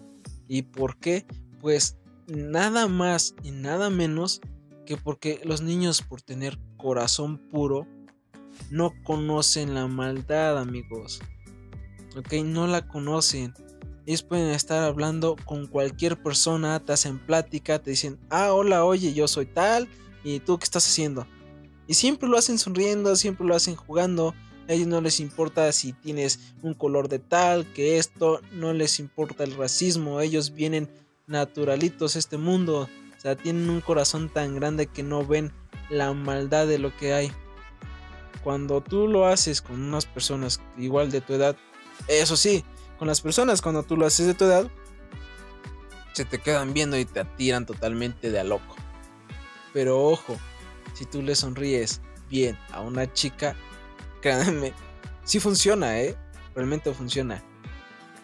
¿Y 0.49 0.62
por 0.62 0.97
qué? 0.99 1.26
Pues 1.61 1.97
nada 2.26 2.88
más 2.88 3.35
y 3.43 3.50
nada 3.50 3.91
menos 3.91 4.41
que 4.87 4.97
porque 4.97 5.41
los 5.45 5.62
niños 5.62 6.02
por 6.02 6.23
tener 6.23 6.59
corazón 6.76 7.38
puro 7.38 7.87
no 8.71 8.93
conocen 9.05 9.75
la 9.75 9.87
maldad, 9.87 10.59
amigos. 10.59 11.21
Ok, 12.17 12.33
no 12.45 12.67
la 12.67 12.87
conocen. 12.88 13.55
Ellos 14.07 14.23
pueden 14.23 14.49
estar 14.49 14.83
hablando 14.83 15.37
con 15.45 15.67
cualquier 15.67 16.21
persona, 16.21 16.81
te 16.81 16.93
hacen 16.93 17.19
plática, 17.19 17.79
te 17.79 17.91
dicen, 17.91 18.19
ah, 18.31 18.53
hola, 18.53 18.85
oye, 18.85 19.15
yo 19.15 19.29
soy 19.29 19.47
tal, 19.47 19.89
y 20.25 20.41
tú 20.41 20.59
qué 20.59 20.65
estás 20.65 20.87
haciendo. 20.87 21.27
Y 21.87 21.95
siempre 21.95 22.29
lo 22.29 22.37
hacen 22.39 22.59
sonriendo, 22.59 23.15
siempre 23.17 23.47
lo 23.47 23.55
hacen 23.55 23.77
jugando. 23.77 24.35
A 24.69 24.73
ellos 24.73 24.87
no 24.87 25.01
les 25.01 25.21
importa 25.21 25.71
si 25.73 25.93
tienes 25.93 26.55
un 26.63 26.75
color 26.75 27.09
de 27.09 27.19
tal, 27.19 27.67
que 27.73 27.99
esto, 27.99 28.41
no 28.53 28.73
les 28.73 28.99
importa 28.99 29.45
el 29.45 29.55
racismo. 29.57 30.21
Ellos 30.21 30.55
vienen 30.55 30.89
naturalitos 31.27 32.17
a 32.17 32.19
este 32.19 32.39
mundo. 32.39 32.89
O 33.17 33.21
sea, 33.21 33.37
tienen 33.37 33.69
un 33.69 33.81
corazón 33.81 34.29
tan 34.29 34.55
grande 34.55 34.87
que 34.87 35.03
no 35.03 35.27
ven 35.27 35.53
la 35.91 36.13
maldad 36.13 36.67
de 36.67 36.79
lo 36.79 36.97
que 36.97 37.13
hay. 37.13 37.33
Cuando 38.43 38.81
tú 38.81 39.07
lo 39.07 39.27
haces 39.27 39.61
con 39.63 39.81
unas 39.81 40.07
personas 40.07 40.61
igual 40.77 41.11
de 41.11 41.21
tu 41.21 41.35
edad, 41.35 41.57
eso 42.09 42.37
sí, 42.37 42.65
con 43.03 43.09
las 43.09 43.21
personas 43.21 43.61
cuando 43.61 43.83
tú 43.83 43.97
lo 43.97 44.07
haces 44.07 44.29
de 44.29 44.35
tu 44.35 44.45
edad, 44.45 44.71
se 46.13 46.25
te 46.25 46.39
quedan 46.39 46.73
viendo 46.73 46.97
y 46.97 47.05
te 47.05 47.19
atiran 47.19 47.67
totalmente 47.67 48.31
de 48.31 48.39
a 48.39 48.45
loco. 48.45 48.77
Pero 49.73 50.01
ojo, 50.01 50.37
si 50.95 51.05
tú 51.07 51.21
le 51.21 51.35
sonríes 51.35 52.01
bien 52.31 52.57
a 52.71 52.81
una 52.81 53.13
chica, 53.13 53.57
créanme, 54.21 54.73
sí 55.25 55.41
funciona, 55.41 55.99
¿eh? 55.99 56.17
Realmente 56.55 56.95
funciona. 56.95 57.43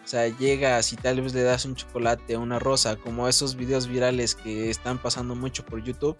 O 0.05 0.07
sea, 0.07 0.29
llegas 0.29 0.93
y 0.93 0.95
tal 0.95 1.19
vez 1.19 1.33
le 1.33 1.43
das 1.43 1.65
un 1.65 1.75
chocolate 1.75 2.37
una 2.37 2.57
rosa, 2.57 2.95
como 2.95 3.27
esos 3.27 3.57
videos 3.57 3.85
virales 3.85 4.33
que 4.33 4.69
están 4.69 4.97
pasando 4.97 5.35
mucho 5.35 5.65
por 5.65 5.83
YouTube. 5.83 6.15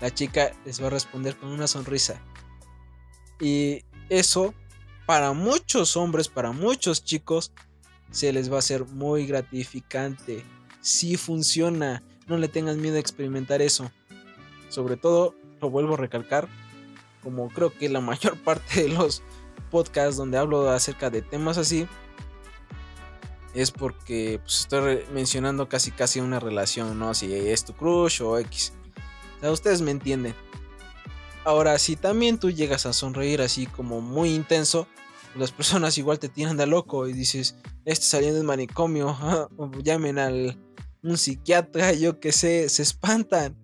La 0.00 0.14
chica 0.14 0.52
les 0.64 0.80
va 0.80 0.86
a 0.86 0.90
responder 0.90 1.36
con 1.36 1.48
una 1.48 1.66
sonrisa. 1.66 2.22
Y 3.40 3.82
eso, 4.08 4.54
para 5.04 5.32
muchos 5.32 5.96
hombres, 5.96 6.28
para 6.28 6.52
muchos 6.52 7.02
chicos, 7.02 7.52
se 8.12 8.32
les 8.32 8.50
va 8.50 8.56
a 8.56 8.58
hacer 8.60 8.84
muy 8.84 9.26
gratificante. 9.26 10.44
Sí 10.80 11.16
funciona. 11.16 12.02
No 12.28 12.36
le 12.36 12.46
tengan 12.46 12.80
miedo 12.80 12.96
a 12.96 13.00
experimentar 13.00 13.60
eso. 13.60 13.90
Sobre 14.68 14.96
todo, 14.96 15.34
lo 15.60 15.70
vuelvo 15.70 15.94
a 15.94 15.96
recalcar, 15.96 16.48
como 17.22 17.48
creo 17.48 17.76
que 17.76 17.88
la 17.88 18.00
mayor 18.00 18.38
parte 18.44 18.84
de 18.84 18.88
los 18.90 19.22
podcasts 19.70 20.16
donde 20.16 20.38
hablo 20.38 20.70
acerca 20.70 21.10
de 21.10 21.22
temas 21.22 21.58
así, 21.58 21.88
es 23.54 23.70
porque 23.70 24.40
pues, 24.42 24.60
estoy 24.60 25.00
mencionando 25.12 25.68
casi 25.68 25.90
casi 25.90 26.20
una 26.20 26.40
relación, 26.40 26.98
¿no? 26.98 27.14
Si 27.14 27.32
es 27.32 27.64
tu 27.64 27.74
crush 27.74 28.22
o 28.22 28.38
X. 28.38 28.72
Ustedes 29.42 29.82
me 29.82 29.90
entienden. 29.90 30.34
Ahora, 31.44 31.78
si 31.78 31.96
también 31.96 32.38
tú 32.38 32.50
llegas 32.50 32.86
a 32.86 32.92
sonreír 32.92 33.42
así 33.42 33.66
como 33.66 34.00
muy 34.00 34.32
intenso, 34.32 34.86
las 35.36 35.52
personas 35.52 35.96
igual 35.98 36.18
te 36.18 36.28
tiran 36.28 36.56
de 36.56 36.66
loco 36.66 37.08
y 37.08 37.12
dices, 37.12 37.56
este 37.84 38.04
saliendo 38.04 38.38
del 38.38 38.46
manicomio, 38.46 39.16
llamen 39.82 40.18
al 40.18 40.58
un 41.02 41.18
psiquiatra, 41.18 41.92
yo 41.92 42.20
que 42.20 42.32
sé, 42.32 42.68
se 42.68 42.82
espantan. 42.82 43.56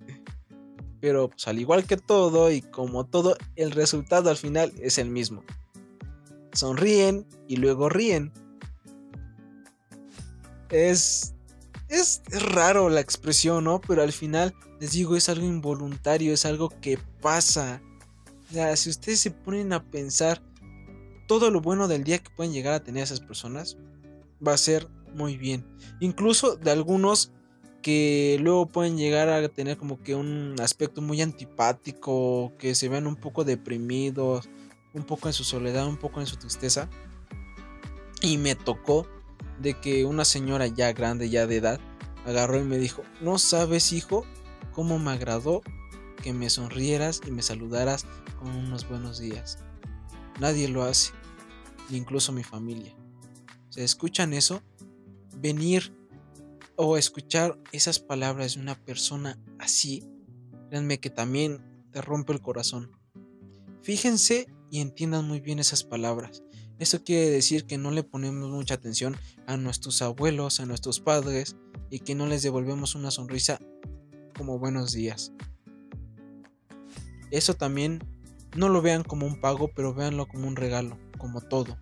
Pero 1.01 1.29
pues, 1.29 1.47
al 1.47 1.59
igual 1.59 1.85
que 1.85 1.97
todo 1.97 2.51
y 2.51 2.61
como 2.61 3.07
todo, 3.07 3.37
el 3.55 3.71
resultado 3.71 4.31
al 4.31 4.37
final 4.37 4.73
es 4.81 4.99
el 4.99 5.11
mismo. 5.11 5.45
Sonríen 6.53 7.27
y 7.47 7.57
luego 7.57 7.89
ríen. 7.89 8.33
Es, 10.71 11.35
es, 11.89 12.23
raro 12.53 12.89
la 12.89 13.01
expresión, 13.01 13.65
¿no? 13.65 13.81
Pero 13.81 14.03
al 14.03 14.13
final, 14.13 14.55
les 14.81 14.93
digo, 14.93 15.15
es 15.15 15.29
algo 15.29 15.47
involuntario, 15.47 16.33
es 16.33 16.45
algo 16.45 16.69
que 16.69 16.99
pasa. 17.23 17.81
O 18.51 18.55
sea, 18.55 18.77
si 18.77 18.91
ustedes 18.91 19.21
se 19.21 19.31
ponen 19.31 19.73
a 19.73 19.85
pensar 19.85 20.43
todo 21.29 21.53
lo 21.53 21.61
bueno 21.61 21.87
del 21.87 22.03
día 22.03 22.19
que 22.19 22.31
pueden 22.31 22.53
llegar 22.53 22.75
a 22.75 22.83
tener 22.83 23.05
esas 23.05 23.21
personas, 23.21 23.77
va 24.45 24.55
a 24.55 24.59
ser 24.59 24.89
muy 25.15 25.37
bien. 25.37 25.65
Incluso 26.01 26.57
de 26.57 26.73
algunos 26.73 27.31
que 27.83 28.39
luego 28.41 28.67
pueden 28.67 28.97
llegar 28.97 29.29
a 29.29 29.49
tener 29.49 29.77
como 29.77 30.03
que 30.03 30.15
un 30.15 30.57
aspecto 30.61 31.01
muy 31.01 31.23
antipático, 31.23 32.53
que 32.59 32.75
se 32.75 32.89
vean 32.89 33.07
un 33.07 33.15
poco 33.15 33.45
deprimidos, 33.45 34.49
un 34.95 35.05
poco 35.05 35.29
en 35.29 35.35
su 35.35 35.45
soledad, 35.45 35.87
un 35.87 35.99
poco 35.99 36.21
en 36.21 36.27
su 36.27 36.37
tristeza. 36.37 36.89
Y 38.21 38.39
me 38.39 38.57
tocó 38.57 39.07
de 39.61 39.75
que 39.75 40.05
una 40.05 40.25
señora 40.25 40.67
ya 40.67 40.93
grande, 40.93 41.31
ya 41.31 41.47
de 41.47 41.57
edad, 41.57 41.81
agarró 42.27 42.59
y 42.59 42.65
me 42.65 42.79
dijo, 42.79 43.03
no 43.21 43.39
sabes 43.39 43.93
hijo, 43.93 44.25
cómo 44.73 44.99
me 44.99 45.13
agradó 45.13 45.63
que 46.23 46.33
me 46.33 46.51
sonrieras 46.51 47.21
y 47.27 47.31
me 47.31 47.43
saludaras 47.43 48.07
con 48.39 48.51
unos 48.51 48.89
buenos 48.89 49.19
días. 49.19 49.59
Nadie 50.41 50.69
lo 50.69 50.85
hace, 50.85 51.13
incluso 51.97 52.33
mi 52.33 52.43
familia. 52.43 52.95
¿Se 53.71 53.85
escuchan 53.85 54.33
eso? 54.33 54.63
Venir 55.37 55.95
o 56.77 56.97
escuchar 56.97 57.59
esas 57.73 57.99
palabras 57.99 58.55
de 58.55 58.61
una 58.61 58.75
persona 58.75 59.39
así, 59.59 60.05
créanme 60.69 61.01
que 61.01 61.11
también 61.11 61.61
te 61.91 62.01
rompe 62.01 62.33
el 62.33 62.41
corazón. 62.41 62.93
Fíjense 63.83 64.49
y 64.71 64.81
entiendan 64.81 65.27
muy 65.27 65.41
bien 65.41 65.59
esas 65.59 65.85
palabras. 65.85 66.43
Eso 66.79 67.03
quiere 67.03 67.31
decir 67.31 67.65
que 67.65 67.79
no 67.79 67.91
le 67.91 68.05
ponemos 68.05 68.51
mucha 68.51 68.75
atención 68.75 69.17
a 69.47 69.57
nuestros 69.57 70.01
abuelos, 70.03 70.61
a 70.61 70.67
nuestros 70.67 71.01
padres 71.01 71.57
y 71.91 72.01
que 72.01 72.15
no 72.15 72.27
les 72.27 72.43
devolvemos 72.43 72.95
una 72.95 73.11
sonrisa 73.11 73.59
como 74.37 74.59
buenos 74.59 74.93
días. 74.93 75.33
Eso 77.31 77.55
también 77.55 78.05
no 78.57 78.69
lo 78.69 78.81
vean 78.81 79.03
como 79.03 79.27
un 79.27 79.41
pago, 79.41 79.69
pero 79.75 79.93
véanlo 79.93 80.29
como 80.29 80.47
un 80.47 80.57
regalo, 80.57 80.97
como 81.19 81.41
todo. 81.41 81.77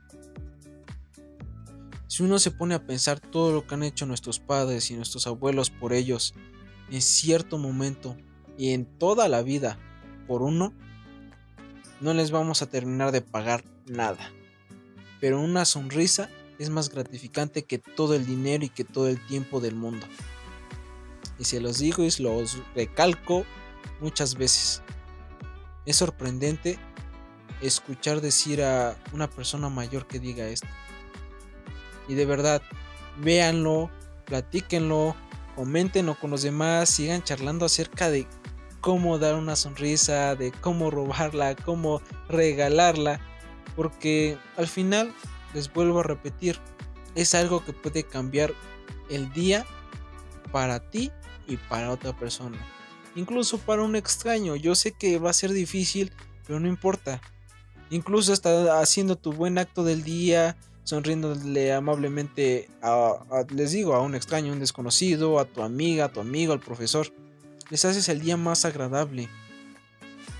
Si 2.08 2.22
uno 2.22 2.38
se 2.38 2.50
pone 2.50 2.74
a 2.74 2.86
pensar 2.86 3.20
todo 3.20 3.52
lo 3.52 3.66
que 3.66 3.74
han 3.74 3.82
hecho 3.82 4.06
nuestros 4.06 4.38
padres 4.38 4.90
y 4.90 4.94
nuestros 4.94 5.26
abuelos 5.26 5.70
por 5.70 5.92
ellos, 5.92 6.34
en 6.90 7.02
cierto 7.02 7.58
momento 7.58 8.16
y 8.56 8.72
en 8.72 8.86
toda 8.86 9.28
la 9.28 9.42
vida, 9.42 9.78
por 10.26 10.42
uno, 10.42 10.72
no 12.00 12.14
les 12.14 12.30
vamos 12.30 12.62
a 12.62 12.66
terminar 12.66 13.12
de 13.12 13.22
pagar 13.22 13.64
nada. 13.86 14.30
Pero 15.20 15.40
una 15.40 15.64
sonrisa 15.64 16.30
es 16.58 16.70
más 16.70 16.88
gratificante 16.90 17.64
que 17.64 17.78
todo 17.78 18.14
el 18.14 18.26
dinero 18.26 18.64
y 18.64 18.68
que 18.68 18.84
todo 18.84 19.08
el 19.08 19.24
tiempo 19.26 19.60
del 19.60 19.74
mundo. 19.74 20.06
Y 21.38 21.44
se 21.44 21.60
los 21.60 21.78
digo 21.78 22.02
y 22.02 22.10
los 22.18 22.58
recalco 22.74 23.44
muchas 24.00 24.36
veces. 24.36 24.82
Es 25.84 25.96
sorprendente 25.96 26.78
escuchar 27.60 28.20
decir 28.20 28.62
a 28.62 28.96
una 29.12 29.28
persona 29.28 29.68
mayor 29.68 30.06
que 30.06 30.18
diga 30.18 30.48
esto. 30.48 30.68
Y 32.08 32.14
de 32.14 32.26
verdad, 32.26 32.62
véanlo, 33.18 33.90
platíquenlo, 34.24 35.16
coméntenlo 35.54 36.18
con 36.18 36.30
los 36.30 36.42
demás, 36.42 36.90
sigan 36.90 37.22
charlando 37.22 37.66
acerca 37.66 38.10
de 38.10 38.26
cómo 38.80 39.18
dar 39.18 39.34
una 39.34 39.56
sonrisa, 39.56 40.36
de 40.36 40.52
cómo 40.52 40.90
robarla, 40.90 41.56
cómo 41.56 42.00
regalarla. 42.28 43.20
Porque 43.74 44.38
al 44.56 44.68
final, 44.68 45.12
les 45.54 45.72
vuelvo 45.72 46.00
a 46.00 46.04
repetir, 46.04 46.58
es 47.14 47.34
algo 47.34 47.64
que 47.64 47.72
puede 47.72 48.04
cambiar 48.04 48.54
el 49.10 49.32
día 49.32 49.66
para 50.52 50.90
ti 50.90 51.10
y 51.46 51.56
para 51.56 51.90
otra 51.90 52.16
persona. 52.16 52.58
Incluso 53.14 53.58
para 53.58 53.82
un 53.82 53.96
extraño. 53.96 54.56
Yo 54.56 54.74
sé 54.74 54.92
que 54.92 55.18
va 55.18 55.30
a 55.30 55.34
ser 55.34 55.52
difícil, 55.52 56.12
pero 56.46 56.60
no 56.60 56.68
importa. 56.68 57.20
Incluso 57.90 58.32
hasta 58.32 58.80
haciendo 58.80 59.16
tu 59.16 59.32
buen 59.32 59.58
acto 59.58 59.84
del 59.84 60.02
día, 60.02 60.56
sonriéndole 60.84 61.72
amablemente 61.72 62.68
a, 62.82 63.44
les 63.50 63.72
digo, 63.72 63.94
a 63.94 64.02
un 64.02 64.14
extraño, 64.14 64.50
a 64.50 64.54
un 64.54 64.60
desconocido, 64.60 65.38
a 65.38 65.44
tu 65.44 65.62
amiga, 65.62 66.06
a 66.06 66.12
tu 66.12 66.20
amigo, 66.20 66.52
al 66.52 66.60
profesor. 66.60 67.12
Les 67.70 67.84
haces 67.84 68.08
el 68.08 68.20
día 68.20 68.36
más 68.36 68.64
agradable 68.64 69.28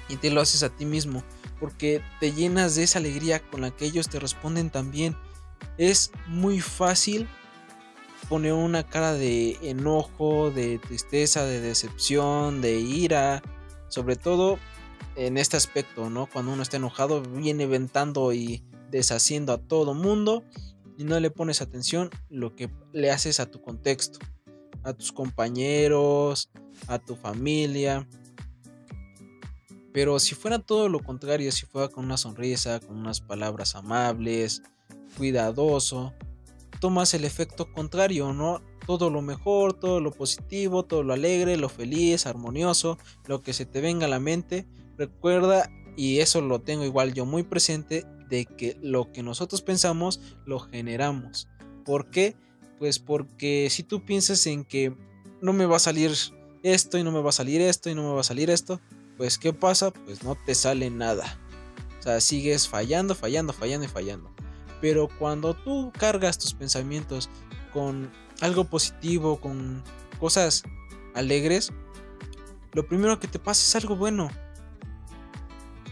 y 0.08 0.16
te 0.16 0.30
lo 0.30 0.40
haces 0.40 0.62
a 0.62 0.68
ti 0.68 0.86
mismo 0.86 1.24
porque 1.58 2.02
te 2.20 2.32
llenas 2.32 2.74
de 2.74 2.82
esa 2.82 2.98
alegría 2.98 3.40
con 3.40 3.62
la 3.62 3.70
que 3.70 3.86
ellos 3.86 4.08
te 4.08 4.20
responden 4.20 4.70
también. 4.70 5.16
Es 5.78 6.12
muy 6.26 6.60
fácil 6.60 7.28
poner 8.28 8.52
una 8.52 8.82
cara 8.84 9.14
de 9.14 9.56
enojo, 9.62 10.50
de 10.50 10.78
tristeza, 10.78 11.44
de 11.44 11.60
decepción, 11.60 12.60
de 12.60 12.78
ira, 12.78 13.42
sobre 13.88 14.16
todo 14.16 14.58
en 15.16 15.38
este 15.38 15.56
aspecto, 15.56 16.10
¿no? 16.10 16.26
Cuando 16.26 16.52
uno 16.52 16.62
está 16.62 16.76
enojado, 16.76 17.22
viene 17.22 17.66
ventando 17.66 18.32
y 18.32 18.64
deshaciendo 18.90 19.52
a 19.52 19.58
todo 19.58 19.94
mundo 19.94 20.44
y 20.98 21.04
no 21.04 21.18
le 21.20 21.30
pones 21.30 21.60
atención 21.60 22.10
lo 22.28 22.54
que 22.54 22.70
le 22.92 23.10
haces 23.10 23.40
a 23.40 23.50
tu 23.50 23.60
contexto, 23.60 24.18
a 24.82 24.92
tus 24.92 25.12
compañeros, 25.12 26.50
a 26.86 26.98
tu 26.98 27.16
familia. 27.16 28.06
Pero 29.92 30.18
si 30.18 30.34
fuera 30.34 30.58
todo 30.58 30.88
lo 30.88 31.00
contrario, 31.00 31.50
si 31.52 31.66
fuera 31.66 31.88
con 31.88 32.04
una 32.04 32.16
sonrisa, 32.16 32.80
con 32.80 32.96
unas 32.96 33.20
palabras 33.20 33.74
amables, 33.74 34.62
cuidadoso, 35.16 36.12
tomas 36.80 37.14
el 37.14 37.24
efecto 37.24 37.72
contrario, 37.72 38.32
¿no? 38.32 38.60
Todo 38.86 39.10
lo 39.10 39.22
mejor, 39.22 39.72
todo 39.72 40.00
lo 40.00 40.12
positivo, 40.12 40.84
todo 40.84 41.02
lo 41.02 41.12
alegre, 41.12 41.56
lo 41.56 41.68
feliz, 41.68 42.26
armonioso, 42.26 42.98
lo 43.26 43.42
que 43.42 43.52
se 43.52 43.66
te 43.66 43.80
venga 43.80 44.06
a 44.06 44.10
la 44.10 44.20
mente. 44.20 44.66
Recuerda, 44.98 45.70
y 45.96 46.20
eso 46.20 46.40
lo 46.40 46.60
tengo 46.60 46.84
igual 46.84 47.14
yo 47.14 47.26
muy 47.26 47.42
presente, 47.42 48.06
de 48.28 48.44
que 48.44 48.76
lo 48.82 49.12
que 49.12 49.22
nosotros 49.22 49.62
pensamos 49.62 50.20
lo 50.44 50.58
generamos. 50.58 51.48
¿Por 51.84 52.10
qué? 52.10 52.36
Pues 52.78 52.98
porque 52.98 53.68
si 53.70 53.82
tú 53.82 54.04
piensas 54.04 54.46
en 54.46 54.64
que 54.64 54.94
no 55.40 55.52
me 55.52 55.66
va 55.66 55.76
a 55.76 55.80
salir 55.80 56.12
esto 56.62 56.98
y 56.98 57.04
no 57.04 57.12
me 57.12 57.22
va 57.22 57.30
a 57.30 57.32
salir 57.32 57.60
esto 57.60 57.88
y 57.88 57.94
no 57.94 58.02
me 58.02 58.14
va 58.14 58.20
a 58.20 58.24
salir 58.24 58.50
esto, 58.50 58.80
pues 59.16 59.38
¿qué 59.38 59.52
pasa? 59.52 59.92
Pues 59.92 60.22
no 60.24 60.34
te 60.34 60.54
sale 60.54 60.90
nada. 60.90 61.38
O 61.98 62.02
sea, 62.02 62.20
sigues 62.20 62.68
fallando, 62.68 63.14
fallando, 63.14 63.52
fallando 63.52 63.86
y 63.86 63.88
fallando. 63.88 64.34
Pero 64.80 65.08
cuando 65.18 65.54
tú 65.54 65.92
cargas 65.96 66.38
tus 66.38 66.54
pensamientos 66.54 67.30
con 67.72 68.10
algo 68.40 68.64
positivo, 68.64 69.40
con 69.40 69.82
cosas 70.18 70.64
alegres, 71.14 71.72
lo 72.72 72.86
primero 72.86 73.18
que 73.18 73.28
te 73.28 73.38
pasa 73.38 73.62
es 73.62 73.82
algo 73.82 73.96
bueno. 73.96 74.28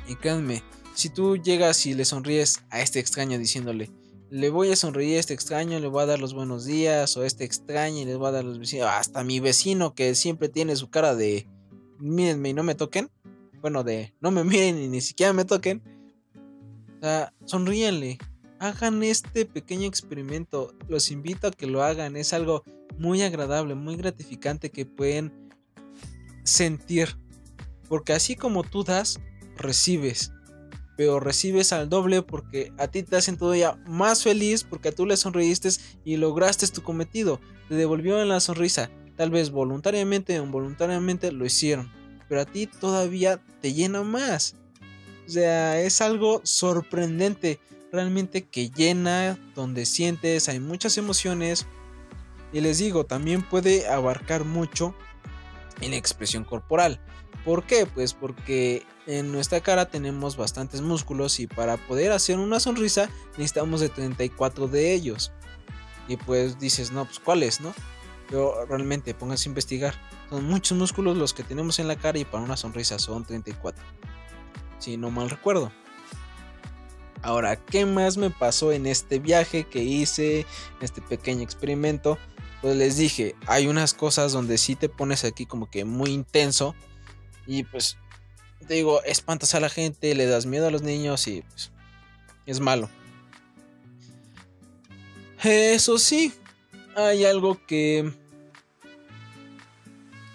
Y 0.09 0.17
créanme, 0.17 0.63
si 0.95 1.09
tú 1.09 1.37
llegas 1.37 1.87
y 1.87 1.95
le 1.95 2.05
sonríes 2.05 2.63
a 2.71 2.81
este 2.81 3.01
extraño 3.01 3.39
diciéndole, 3.39 3.91
le 4.31 4.51
voy 4.51 4.71
a 4.73 4.77
sonreír 4.77 5.17
a 5.17 5.21
este 5.21 5.35
extraño, 5.35 5.79
le 5.79 5.87
voy 5.87 6.03
a 6.03 6.07
dar 6.07 6.19
los 6.19 6.35
buenos 6.35 6.65
días, 6.65 7.17
o 7.17 7.25
este 7.25 7.45
extraño 7.45 8.01
y 8.01 8.05
les 8.05 8.17
voy 8.17 8.29
a 8.29 8.33
dar 8.33 8.45
los 8.45 8.59
vecinos, 8.59 8.89
hasta 8.91 9.23
mi 9.23 9.41
vecino 9.41 9.95
que 9.95 10.15
siempre 10.15 10.49
tiene 10.49 10.77
su 10.77 10.91
cara 10.91 11.15
de, 11.15 11.49
mírenme 11.99 12.51
y 12.51 12.55
no 12.55 12.63
me 12.63 12.75
toquen, 12.75 13.11
bueno, 13.61 13.85
de 13.85 14.13
no 14.21 14.31
me 14.31 14.45
miren 14.45 14.79
y 14.79 14.89
ni 14.89 15.01
siquiera 15.01 15.33
me 15.33 15.45
toquen, 15.45 15.83
o 16.99 17.01
sea, 17.01 17.33
sonríenle, 17.45 18.19
hagan 18.59 19.03
este 19.03 19.47
pequeño 19.47 19.87
experimento, 19.87 20.75
los 20.89 21.11
invito 21.11 21.49
a 21.49 21.53
que 21.53 21.67
lo 21.67 21.83
hagan, 21.83 22.17
es 22.17 22.33
algo 22.33 22.65
muy 22.99 23.23
agradable, 23.23 23.75
muy 23.75 23.97
gratificante 23.97 24.71
que 24.71 24.87
pueden 24.87 25.51
sentir, 26.45 27.17
porque 27.89 28.13
así 28.13 28.37
como 28.37 28.65
tú 28.65 28.85
das, 28.85 29.21
recibes, 29.57 30.33
pero 30.97 31.21
recibes 31.21 31.73
al 31.73 31.89
doble 31.89 32.23
porque 32.23 32.73
a 32.79 32.89
ti 32.89 33.03
te 33.03 33.17
hacen 33.17 33.37
todavía 33.37 33.79
más 33.87 34.23
feliz 34.23 34.65
porque 34.65 34.89
a 34.89 34.93
tú 34.93 35.07
le 35.07 35.17
sonreíste 35.17 35.71
y 36.05 36.17
lograste 36.17 36.67
tu 36.69 36.83
cometido, 36.83 37.41
te 37.69 37.75
devolvieron 37.75 38.29
la 38.29 38.41
sonrisa, 38.41 38.91
tal 39.17 39.31
vez 39.31 39.51
voluntariamente 39.51 40.39
o 40.39 40.45
involuntariamente 40.45 41.33
lo 41.33 41.45
hicieron 41.45 41.91
pero 42.29 42.41
a 42.41 42.45
ti 42.45 42.67
todavía 42.67 43.41
te 43.61 43.73
llena 43.73 44.03
más. 44.03 44.57
O 45.27 45.31
sea, 45.31 45.81
es 45.81 46.01
algo 46.01 46.41
sorprendente, 46.45 47.61
realmente 47.93 48.45
que 48.45 48.71
llena, 48.71 49.39
donde 49.55 49.87
sientes, 49.87 50.49
hay 50.49 50.61
muchas 50.61 50.99
emociones. 50.99 51.67
Y 52.53 52.61
les 52.61 52.79
digo, 52.79 53.05
también 53.05 53.43
puede 53.43 53.89
abarcar 53.89 54.45
mucho 54.45 54.95
en 55.81 55.95
expresión 55.95 56.45
corporal. 56.45 57.01
¿Por 57.45 57.65
qué? 57.65 57.87
Pues 57.87 58.15
porque 58.15 58.87
en 59.07 59.33
nuestra 59.33 59.61
cara 59.61 59.91
tenemos 59.91 60.37
bastantes 60.37 60.81
músculos 60.81 61.41
y 61.41 61.47
para 61.47 61.77
poder 61.77 62.13
hacer 62.13 62.39
una 62.39 62.61
sonrisa 62.61 63.11
necesitamos 63.33 63.81
de 63.81 63.89
34 63.89 64.69
de 64.69 64.95
ellos. 64.95 65.33
Y 66.09 66.17
pues 66.17 66.59
dices, 66.59 66.91
no, 66.91 67.05
pues 67.05 67.19
cuáles, 67.19 67.61
¿no? 67.61 67.75
Pero 68.29 68.65
realmente 68.67 69.15
pónganse 69.15 69.49
a 69.49 69.51
investigar. 69.51 69.95
Son 70.31 70.45
muchos 70.45 70.77
músculos 70.77 71.17
los 71.17 71.35
que 71.35 71.43
tenemos 71.43 71.79
en 71.79 71.89
la 71.89 71.97
cara 71.97 72.19
y 72.19 72.25
para 72.25 72.43
una 72.43 72.57
sonrisa 72.57 72.99
son 72.99 73.25
34. 73.25 73.83
Si 74.79 74.97
no 74.97 75.11
mal 75.11 75.31
recuerdo. 75.31 75.71
Ahora, 77.23 77.57
¿qué 77.57 77.87
más 77.87 78.19
me 78.19 78.29
pasó 78.31 78.73
en 78.73 78.87
este 78.87 79.19
viaje 79.19 79.65
que 79.65 79.83
hice, 79.83 80.47
este 80.83 81.01
pequeño 81.01 81.43
experimento? 81.43 82.19
Pues 82.61 82.77
les 82.77 82.97
dije, 82.99 83.35
hay 83.47 83.67
unas 83.67 83.95
cosas 83.95 84.33
donde 84.33 84.59
sí 84.59 84.77
te 84.77 84.91
pones 84.91 85.25
aquí 85.25 85.47
como 85.47 85.71
que 85.71 85.87
muy 85.87 86.11
intenso 86.11 86.75
y 87.47 87.65
pues 87.65 87.97
te 88.67 88.75
digo, 88.75 89.03
espantas 89.05 89.55
a 89.55 89.61
la 89.61 89.69
gente, 89.69 90.15
le 90.15 90.27
das 90.27 90.47
miedo 90.47 90.67
a 90.67 90.71
los 90.71 90.83
niños 90.83 91.27
y 91.29 91.43
pues 91.43 91.71
es 92.47 92.61
malo. 92.61 92.89
Eso 95.43 95.99
sí, 95.99 96.33
hay 96.97 97.25
algo 97.25 97.61
que 97.67 98.13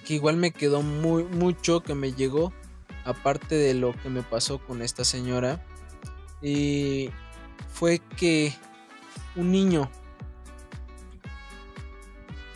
que 0.06 0.16
igual 0.16 0.38
me 0.38 0.52
quedó 0.52 0.82
muy 0.82 1.24
mucho 1.24 1.82
que 1.82 1.94
me 1.94 2.14
llegó 2.14 2.52
aparte 3.06 3.56
de 3.56 3.76
lo 3.76 3.94
que 3.94 4.10
me 4.10 4.24
pasó 4.24 4.58
con 4.58 4.82
esta 4.82 5.04
señora 5.04 5.64
y 6.42 7.12
fue 7.72 8.00
que 8.18 8.54
un 9.36 9.52
niño 9.52 9.90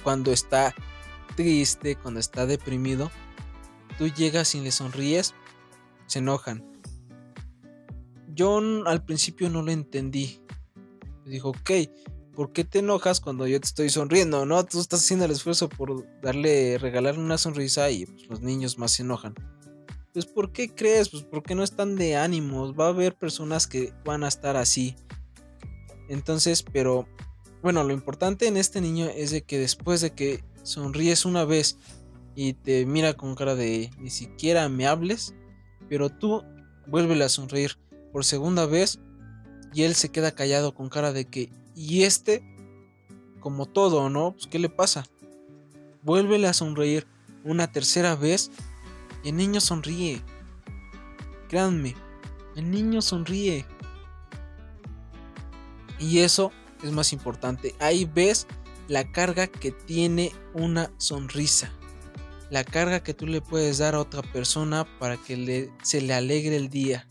cuando 0.04 0.32
está 0.32 0.74
triste, 1.36 1.96
cuando 1.96 2.20
está 2.20 2.46
deprimido, 2.46 3.12
tú 3.98 4.08
llegas 4.08 4.56
y 4.56 4.62
le 4.62 4.72
sonríes, 4.72 5.34
se 6.08 6.20
enojan. 6.20 6.64
Yo 8.34 8.60
al 8.86 9.04
principio 9.06 9.50
no 9.50 9.62
lo 9.62 9.72
entendí. 9.72 10.40
Dijo, 11.26 11.50
ok, 11.50 11.72
¿por 12.34 12.52
qué 12.52 12.64
te 12.64 12.80
enojas 12.80 13.20
cuando 13.20 13.48
yo 13.48 13.60
te 13.60 13.68
estoy 13.68 13.90
sonriendo? 13.90 14.46
¿No? 14.46 14.64
Tú 14.66 14.80
estás 14.80 15.02
haciendo 15.02 15.26
el 15.26 15.32
esfuerzo 15.32 15.70
por 15.70 16.06
darle, 16.22 16.78
regalarle 16.78 17.22
una 17.22 17.38
sonrisa 17.38 17.90
y 17.92 18.06
pues, 18.06 18.28
los 18.28 18.42
niños 18.42 18.78
más 18.78 18.92
se 18.92 19.04
enojan. 19.04 19.36
Pues 20.14 20.26
¿por 20.26 20.52
qué 20.52 20.70
crees? 20.70 21.10
Pues 21.10 21.24
porque 21.24 21.56
no 21.56 21.64
están 21.64 21.96
de 21.96 22.16
ánimos. 22.16 22.74
Va 22.80 22.86
a 22.86 22.90
haber 22.90 23.16
personas 23.16 23.68
que 23.68 23.94
van 24.06 24.24
a 24.24 24.28
estar 24.28 24.58
así. 24.58 24.96
Entonces, 26.08 26.64
pero 26.64 27.08
bueno, 27.62 27.84
lo 27.84 27.94
importante 27.94 28.48
en 28.48 28.58
este 28.58 28.82
niño 28.82 29.08
es 29.08 29.32
de 29.32 29.44
que 29.44 29.58
después 29.58 30.02
de 30.02 30.12
que 30.12 30.44
sonríes 30.64 31.26
una 31.26 31.46
vez 31.46 31.78
y 32.36 32.54
te 32.54 32.86
mira 32.86 33.14
con 33.14 33.36
cara 33.36 33.56
de 33.56 33.92
ni 33.98 34.10
siquiera 34.10 34.68
me 34.70 34.88
hables, 34.88 35.34
pero 35.90 36.10
tú 36.10 36.44
vuélvele 36.88 37.24
a 37.24 37.30
sonreír 37.30 37.78
por 38.12 38.26
segunda 38.26 38.66
vez 38.66 39.00
y 39.74 39.84
él 39.84 39.96
se 39.96 40.10
queda 40.10 40.32
callado 40.32 40.74
con 40.74 40.90
cara 40.90 41.14
de 41.14 41.26
que 41.26 41.50
y 41.76 42.04
este, 42.04 42.44
como 43.40 43.66
todo, 43.66 44.10
¿no? 44.10 44.34
Pues, 44.34 44.48
¿qué 44.48 44.60
le 44.60 44.70
pasa? 44.70 45.06
Vuélvele 46.04 46.48
a 46.48 46.54
sonreír 46.54 47.08
una 47.44 47.72
tercera 47.72 48.16
vez 48.16 48.52
y 49.24 49.30
el 49.30 49.38
niño 49.38 49.62
sonríe. 49.62 50.22
Créanme, 51.50 51.96
el 52.56 52.70
niño 52.70 53.02
sonríe. 53.02 53.66
Y 56.00 56.20
eso 56.20 56.52
es 56.84 56.92
más 56.92 57.14
importante. 57.14 57.76
Ahí 57.80 58.06
ves 58.06 58.48
la 58.88 59.12
carga 59.12 59.48
que 59.48 59.72
tiene 59.72 60.32
una 60.54 60.92
sonrisa. 60.98 61.72
La 62.54 62.64
carga 62.64 63.02
que 63.02 63.16
tú 63.16 63.26
le 63.26 63.42
puedes 63.42 63.80
dar 63.80 63.96
a 63.96 64.00
otra 64.00 64.22
persona 64.22 64.86
para 65.00 65.18
que 65.18 65.36
le, 65.36 65.72
se 65.82 66.02
le 66.02 66.14
alegre 66.14 66.56
el 66.56 66.70
día. 66.70 67.08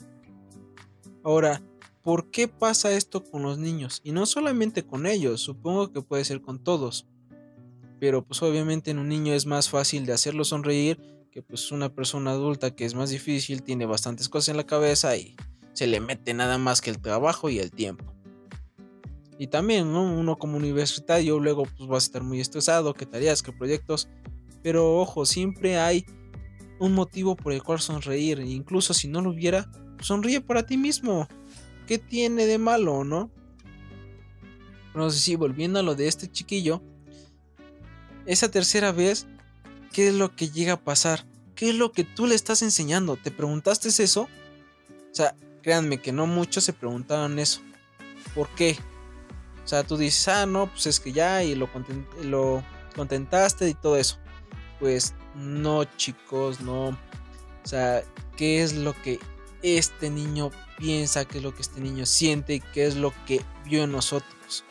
Ahora, 1.25 1.61
¿por 2.01 2.31
qué 2.31 2.47
pasa 2.47 2.93
esto 2.93 3.25
con 3.25 3.43
los 3.43 3.59
niños? 3.59 4.01
Y 4.05 4.13
no 4.13 4.25
solamente 4.25 4.87
con 4.87 5.05
ellos, 5.05 5.41
supongo 5.41 5.91
que 5.91 6.01
puede 6.01 6.25
ser 6.25 6.43
con 6.43 6.63
todos. 6.63 7.09
Pero 7.99 8.25
pues 8.25 8.41
obviamente 8.41 8.93
en 8.93 9.01
un 9.01 9.09
niño 9.09 9.35
es 9.35 9.45
más 9.45 9.69
fácil 9.69 10.07
de 10.07 10.13
hacerlo 10.13 10.45
sonreír 10.45 11.01
que 11.33 11.43
pues 11.43 11.73
una 11.73 11.93
persona 11.93 12.31
adulta 12.31 12.77
que 12.77 12.85
es 12.85 12.95
más 12.95 13.11
difícil, 13.11 13.65
tiene 13.65 13.85
bastantes 13.85 14.29
cosas 14.29 14.51
en 14.51 14.59
la 14.59 14.67
cabeza 14.67 15.17
y 15.17 15.35
se 15.73 15.89
le 15.89 15.99
mete 15.99 16.35
nada 16.35 16.57
más 16.57 16.81
que 16.81 16.91
el 16.91 17.01
trabajo 17.01 17.49
y 17.49 17.59
el 17.59 17.73
tiempo. 17.73 18.15
Y 19.41 19.49
también 19.49 19.89
uno 19.89 20.39
como 20.39 20.57
universitario 20.57 21.41
luego 21.41 21.65
pues 21.65 21.89
vas 21.89 22.05
a 22.05 22.07
estar 22.07 22.23
muy 22.23 22.41
estresado, 22.41 22.95
qué 22.95 23.07
tareas, 23.07 23.43
qué 23.43 23.51
proyectos. 23.51 24.09
Pero 24.63 24.99
ojo, 24.99 25.27
siempre 25.27 25.79
hay 25.79 26.05
un 26.79 26.95
motivo 26.95 27.37
por 27.37 27.53
el 27.53 27.63
cual 27.63 27.81
sonreír. 27.81 28.41
E 28.41 28.49
incluso 28.49 28.95
si 28.95 29.09
no 29.09 29.21
lo 29.21 29.31
hubiera, 29.31 29.71
sonríe 30.01 30.41
para 30.41 30.65
ti 30.65 30.77
mismo. 30.77 31.29
¿Qué 31.87 31.99
tiene 31.99 32.47
de 32.47 32.59
malo, 32.59 33.05
no? 33.05 33.31
No 34.95 35.11
sé 35.11 35.19
si 35.19 35.37
volviendo 35.37 35.79
a 35.79 35.83
lo 35.83 35.95
de 35.95 36.07
este 36.07 36.31
chiquillo, 36.31 36.83
esa 38.27 38.51
tercera 38.51 38.93
vez, 38.93 39.27
¿qué 39.93 40.09
es 40.09 40.15
lo 40.15 40.35
que 40.37 40.49
llega 40.51 40.75
a 40.75 40.85
pasar? 40.85 41.27
¿Qué 41.55 41.71
es 41.71 41.75
lo 41.75 41.93
que 41.93 42.05
tú 42.05 42.27
le 42.27 42.35
estás 42.35 42.63
enseñando? 42.63 43.17
¿Te 43.17 43.31
preguntaste 43.31 43.89
eso? 43.89 44.23
O 44.23 45.15
sea, 45.15 45.35
créanme 45.63 46.01
que 46.01 46.13
no 46.13 46.27
muchos 46.27 46.65
se 46.65 46.73
preguntaron 46.73 47.39
eso. 47.39 47.61
¿Por 48.35 48.49
qué? 48.51 48.77
O 49.65 49.69
sea, 49.69 49.85
tú 49.85 49.97
dices, 49.97 50.29
ah, 50.29 50.47
no, 50.47 50.71
pues 50.71 50.87
es 50.87 51.01
que 51.01 51.13
ya 51.13 51.43
y 51.45 51.55
lo, 51.55 51.69
lo 52.23 52.65
contentaste 52.95 53.69
y 53.69 53.75
todo 53.75 53.97
eso. 53.97 54.19
Pues 54.83 55.15
no, 55.37 55.85
chicos, 55.85 56.61
no. 56.61 56.89
O 56.89 56.97
sea, 57.63 58.03
¿qué 58.37 58.65
es 58.65 58.75
lo 58.75 59.01
que 59.03 59.21
este 59.63 60.11
niño 60.11 60.51
piensa, 60.77 61.25
qué 61.25 61.39
es 61.39 61.45
lo 61.45 61.55
que 61.55 61.63
este 61.63 61.81
niño 61.81 62.05
siente 62.05 62.61
qué 62.75 62.87
es 62.87 62.97
lo 62.97 63.15
que 63.27 63.41
vio 63.65 63.85
en 63.85 63.93
nosotros. 63.93 64.65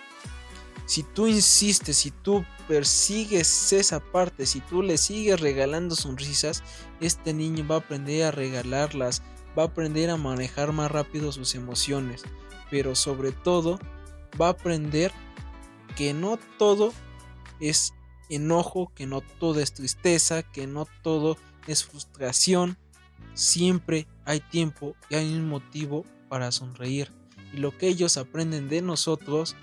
Si 0.85 1.03
tú 1.03 1.27
insistes, 1.27 1.95
si 1.95 2.11
tú 2.11 2.43
persigues 2.67 3.71
esa 3.71 4.01
parte, 4.01 4.45
si 4.45 4.59
tú 4.59 4.83
le 4.83 4.97
sigues 4.97 5.39
regalando 5.39 5.95
sonrisas, 5.95 6.61
este 6.99 7.33
niño 7.33 7.65
va 7.65 7.75
a 7.75 7.79
aprender 7.79 8.25
a 8.25 8.31
regalarlas, 8.31 9.21
va 9.57 9.63
a 9.63 9.67
aprender 9.67 10.09
a 10.09 10.17
manejar 10.17 10.73
más 10.73 10.91
rápido 10.91 11.31
sus 11.31 11.55
emociones, 11.55 12.23
pero 12.69 12.93
sobre 12.95 13.31
todo 13.31 13.79
va 14.39 14.47
a 14.47 14.51
aprender 14.51 15.13
que 15.95 16.13
no 16.13 16.37
todo 16.57 16.91
es 17.61 17.93
enojo, 18.35 18.91
que 18.95 19.05
no 19.05 19.21
todo 19.21 19.59
es 19.59 19.73
tristeza, 19.73 20.43
que 20.43 20.67
no 20.67 20.87
todo 21.01 21.37
es 21.67 21.85
frustración. 21.85 22.77
Siempre 23.33 24.07
hay 24.25 24.39
tiempo 24.39 24.95
y 25.09 25.15
hay 25.15 25.33
un 25.33 25.47
motivo 25.47 26.05
para 26.29 26.51
sonreír. 26.51 27.11
Y 27.53 27.57
lo 27.57 27.77
que 27.77 27.87
ellos 27.87 28.17
aprenden 28.17 28.69
de 28.69 28.81
nosotros 28.81 29.55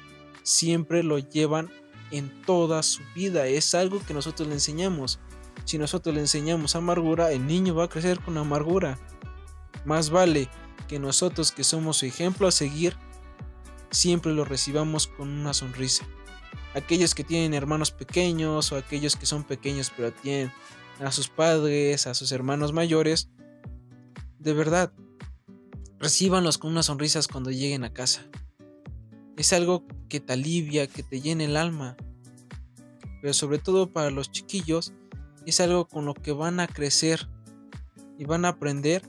siempre 0.42 1.02
lo 1.02 1.18
llevan 1.18 1.70
en 2.10 2.42
toda 2.42 2.82
su 2.82 3.02
vida. 3.14 3.46
Es 3.46 3.74
algo 3.74 4.00
que 4.04 4.14
nosotros 4.14 4.48
le 4.48 4.54
enseñamos. 4.54 5.18
Si 5.64 5.78
nosotros 5.78 6.14
le 6.14 6.20
enseñamos 6.20 6.76
amargura, 6.76 7.32
el 7.32 7.46
niño 7.46 7.74
va 7.74 7.84
a 7.84 7.88
crecer 7.88 8.20
con 8.20 8.38
amargura. 8.38 8.98
Más 9.84 10.10
vale 10.10 10.48
que 10.86 10.98
nosotros 10.98 11.52
que 11.52 11.64
somos 11.64 11.98
su 11.98 12.06
ejemplo 12.06 12.48
a 12.48 12.52
seguir, 12.52 12.96
siempre 13.90 14.32
lo 14.32 14.44
recibamos 14.44 15.06
con 15.06 15.28
una 15.28 15.52
sonrisa. 15.54 16.06
Aquellos 16.74 17.14
que 17.14 17.24
tienen 17.24 17.54
hermanos 17.54 17.90
pequeños 17.90 18.72
o 18.72 18.76
aquellos 18.76 19.16
que 19.16 19.26
son 19.26 19.44
pequeños 19.44 19.92
pero 19.96 20.12
tienen 20.12 20.52
a 21.00 21.12
sus 21.12 21.28
padres, 21.28 22.06
a 22.06 22.14
sus 22.14 22.32
hermanos 22.32 22.72
mayores, 22.72 23.30
de 24.38 24.52
verdad, 24.52 24.92
recíbanlos 25.98 26.58
con 26.58 26.70
unas 26.70 26.86
sonrisas 26.86 27.26
cuando 27.28 27.50
lleguen 27.50 27.84
a 27.84 27.92
casa. 27.92 28.22
Es 29.36 29.52
algo 29.52 29.84
que 30.08 30.20
te 30.20 30.32
alivia, 30.32 30.86
que 30.86 31.02
te 31.02 31.20
llena 31.20 31.44
el 31.44 31.56
alma. 31.56 31.96
Pero 33.20 33.34
sobre 33.34 33.58
todo 33.58 33.92
para 33.92 34.10
los 34.10 34.30
chiquillos, 34.30 34.92
es 35.44 35.60
algo 35.60 35.88
con 35.88 36.04
lo 36.04 36.14
que 36.14 36.32
van 36.32 36.60
a 36.60 36.68
crecer 36.68 37.28
y 38.16 38.24
van 38.24 38.44
a 38.44 38.48
aprender 38.48 39.02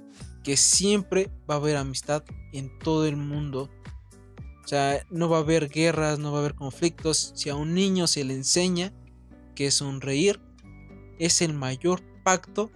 que 0.44 0.58
siempre 0.58 1.30
va 1.50 1.56
a 1.56 1.58
haber 1.58 1.78
amistad 1.78 2.24
en 2.54 2.78
todo 2.80 3.06
el 3.06 3.18
mundo. 3.18 3.70
O 4.70 4.76
sea, 4.78 5.04
no 5.10 5.28
va 5.30 5.38
a 5.38 5.40
haber 5.40 5.68
guerras, 5.68 6.20
no 6.20 6.32
va 6.32 6.38
a 6.38 6.42
haber 6.42 6.54
conflictos. 6.54 7.32
Si 7.34 7.50
a 7.50 7.56
un 7.56 7.74
niño 7.74 8.06
se 8.06 8.24
le 8.24 8.36
enseña 8.36 8.94
que 9.56 9.72
sonreír 9.72 10.40
es 11.18 11.42
el 11.42 11.56
mayor 11.56 12.04
pacto 12.24 12.70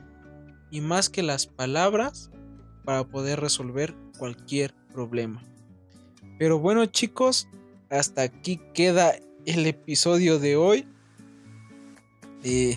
y 0.72 0.82
más 0.82 1.12
que 1.12 1.22
las 1.22 1.46
palabras 1.46 2.32
para 2.84 3.04
poder 3.04 3.40
resolver 3.42 3.96
cualquier 4.18 4.74
problema. 4.92 5.44
Pero 6.40 6.58
bueno 6.58 6.84
chicos, 6.88 7.48
hasta 7.92 8.24
aquí 8.24 8.60
queda 8.74 9.14
el 9.46 9.68
episodio 9.68 10.40
de 10.40 10.56
hoy. 10.56 10.88
Eh, 12.44 12.76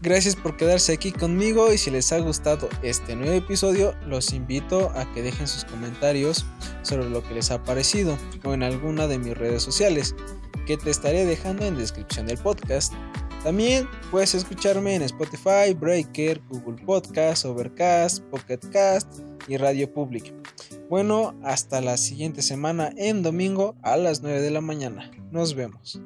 gracias 0.00 0.36
por 0.36 0.56
quedarse 0.56 0.92
aquí 0.92 1.12
conmigo 1.12 1.72
y 1.72 1.78
si 1.78 1.90
les 1.90 2.12
ha 2.12 2.18
gustado 2.18 2.68
este 2.82 3.16
nuevo 3.16 3.32
episodio, 3.32 3.94
los 4.06 4.32
invito 4.32 4.90
a 4.94 5.10
que 5.12 5.22
dejen 5.22 5.46
sus 5.46 5.64
comentarios 5.64 6.46
sobre 6.82 7.08
lo 7.08 7.22
que 7.22 7.34
les 7.34 7.50
ha 7.50 7.62
parecido 7.62 8.16
o 8.44 8.54
en 8.54 8.62
alguna 8.62 9.06
de 9.06 9.18
mis 9.18 9.36
redes 9.36 9.62
sociales, 9.62 10.14
que 10.66 10.76
te 10.76 10.90
estaré 10.90 11.24
dejando 11.24 11.64
en 11.64 11.76
descripción 11.76 12.26
del 12.26 12.38
podcast. 12.38 12.92
También 13.42 13.88
puedes 14.10 14.34
escucharme 14.34 14.94
en 14.94 15.02
Spotify, 15.02 15.72
Breaker, 15.78 16.40
Google 16.48 16.84
Podcast, 16.84 17.44
Overcast, 17.44 18.24
Pocket 18.24 18.58
Cast 18.72 19.20
y 19.46 19.56
Radio 19.56 19.92
Public. 19.92 20.34
Bueno, 20.88 21.38
hasta 21.44 21.80
la 21.80 21.96
siguiente 21.96 22.42
semana 22.42 22.90
en 22.96 23.22
domingo 23.22 23.76
a 23.82 23.96
las 23.96 24.22
9 24.22 24.40
de 24.40 24.50
la 24.50 24.60
mañana. 24.60 25.10
Nos 25.30 25.54
vemos. 25.54 26.00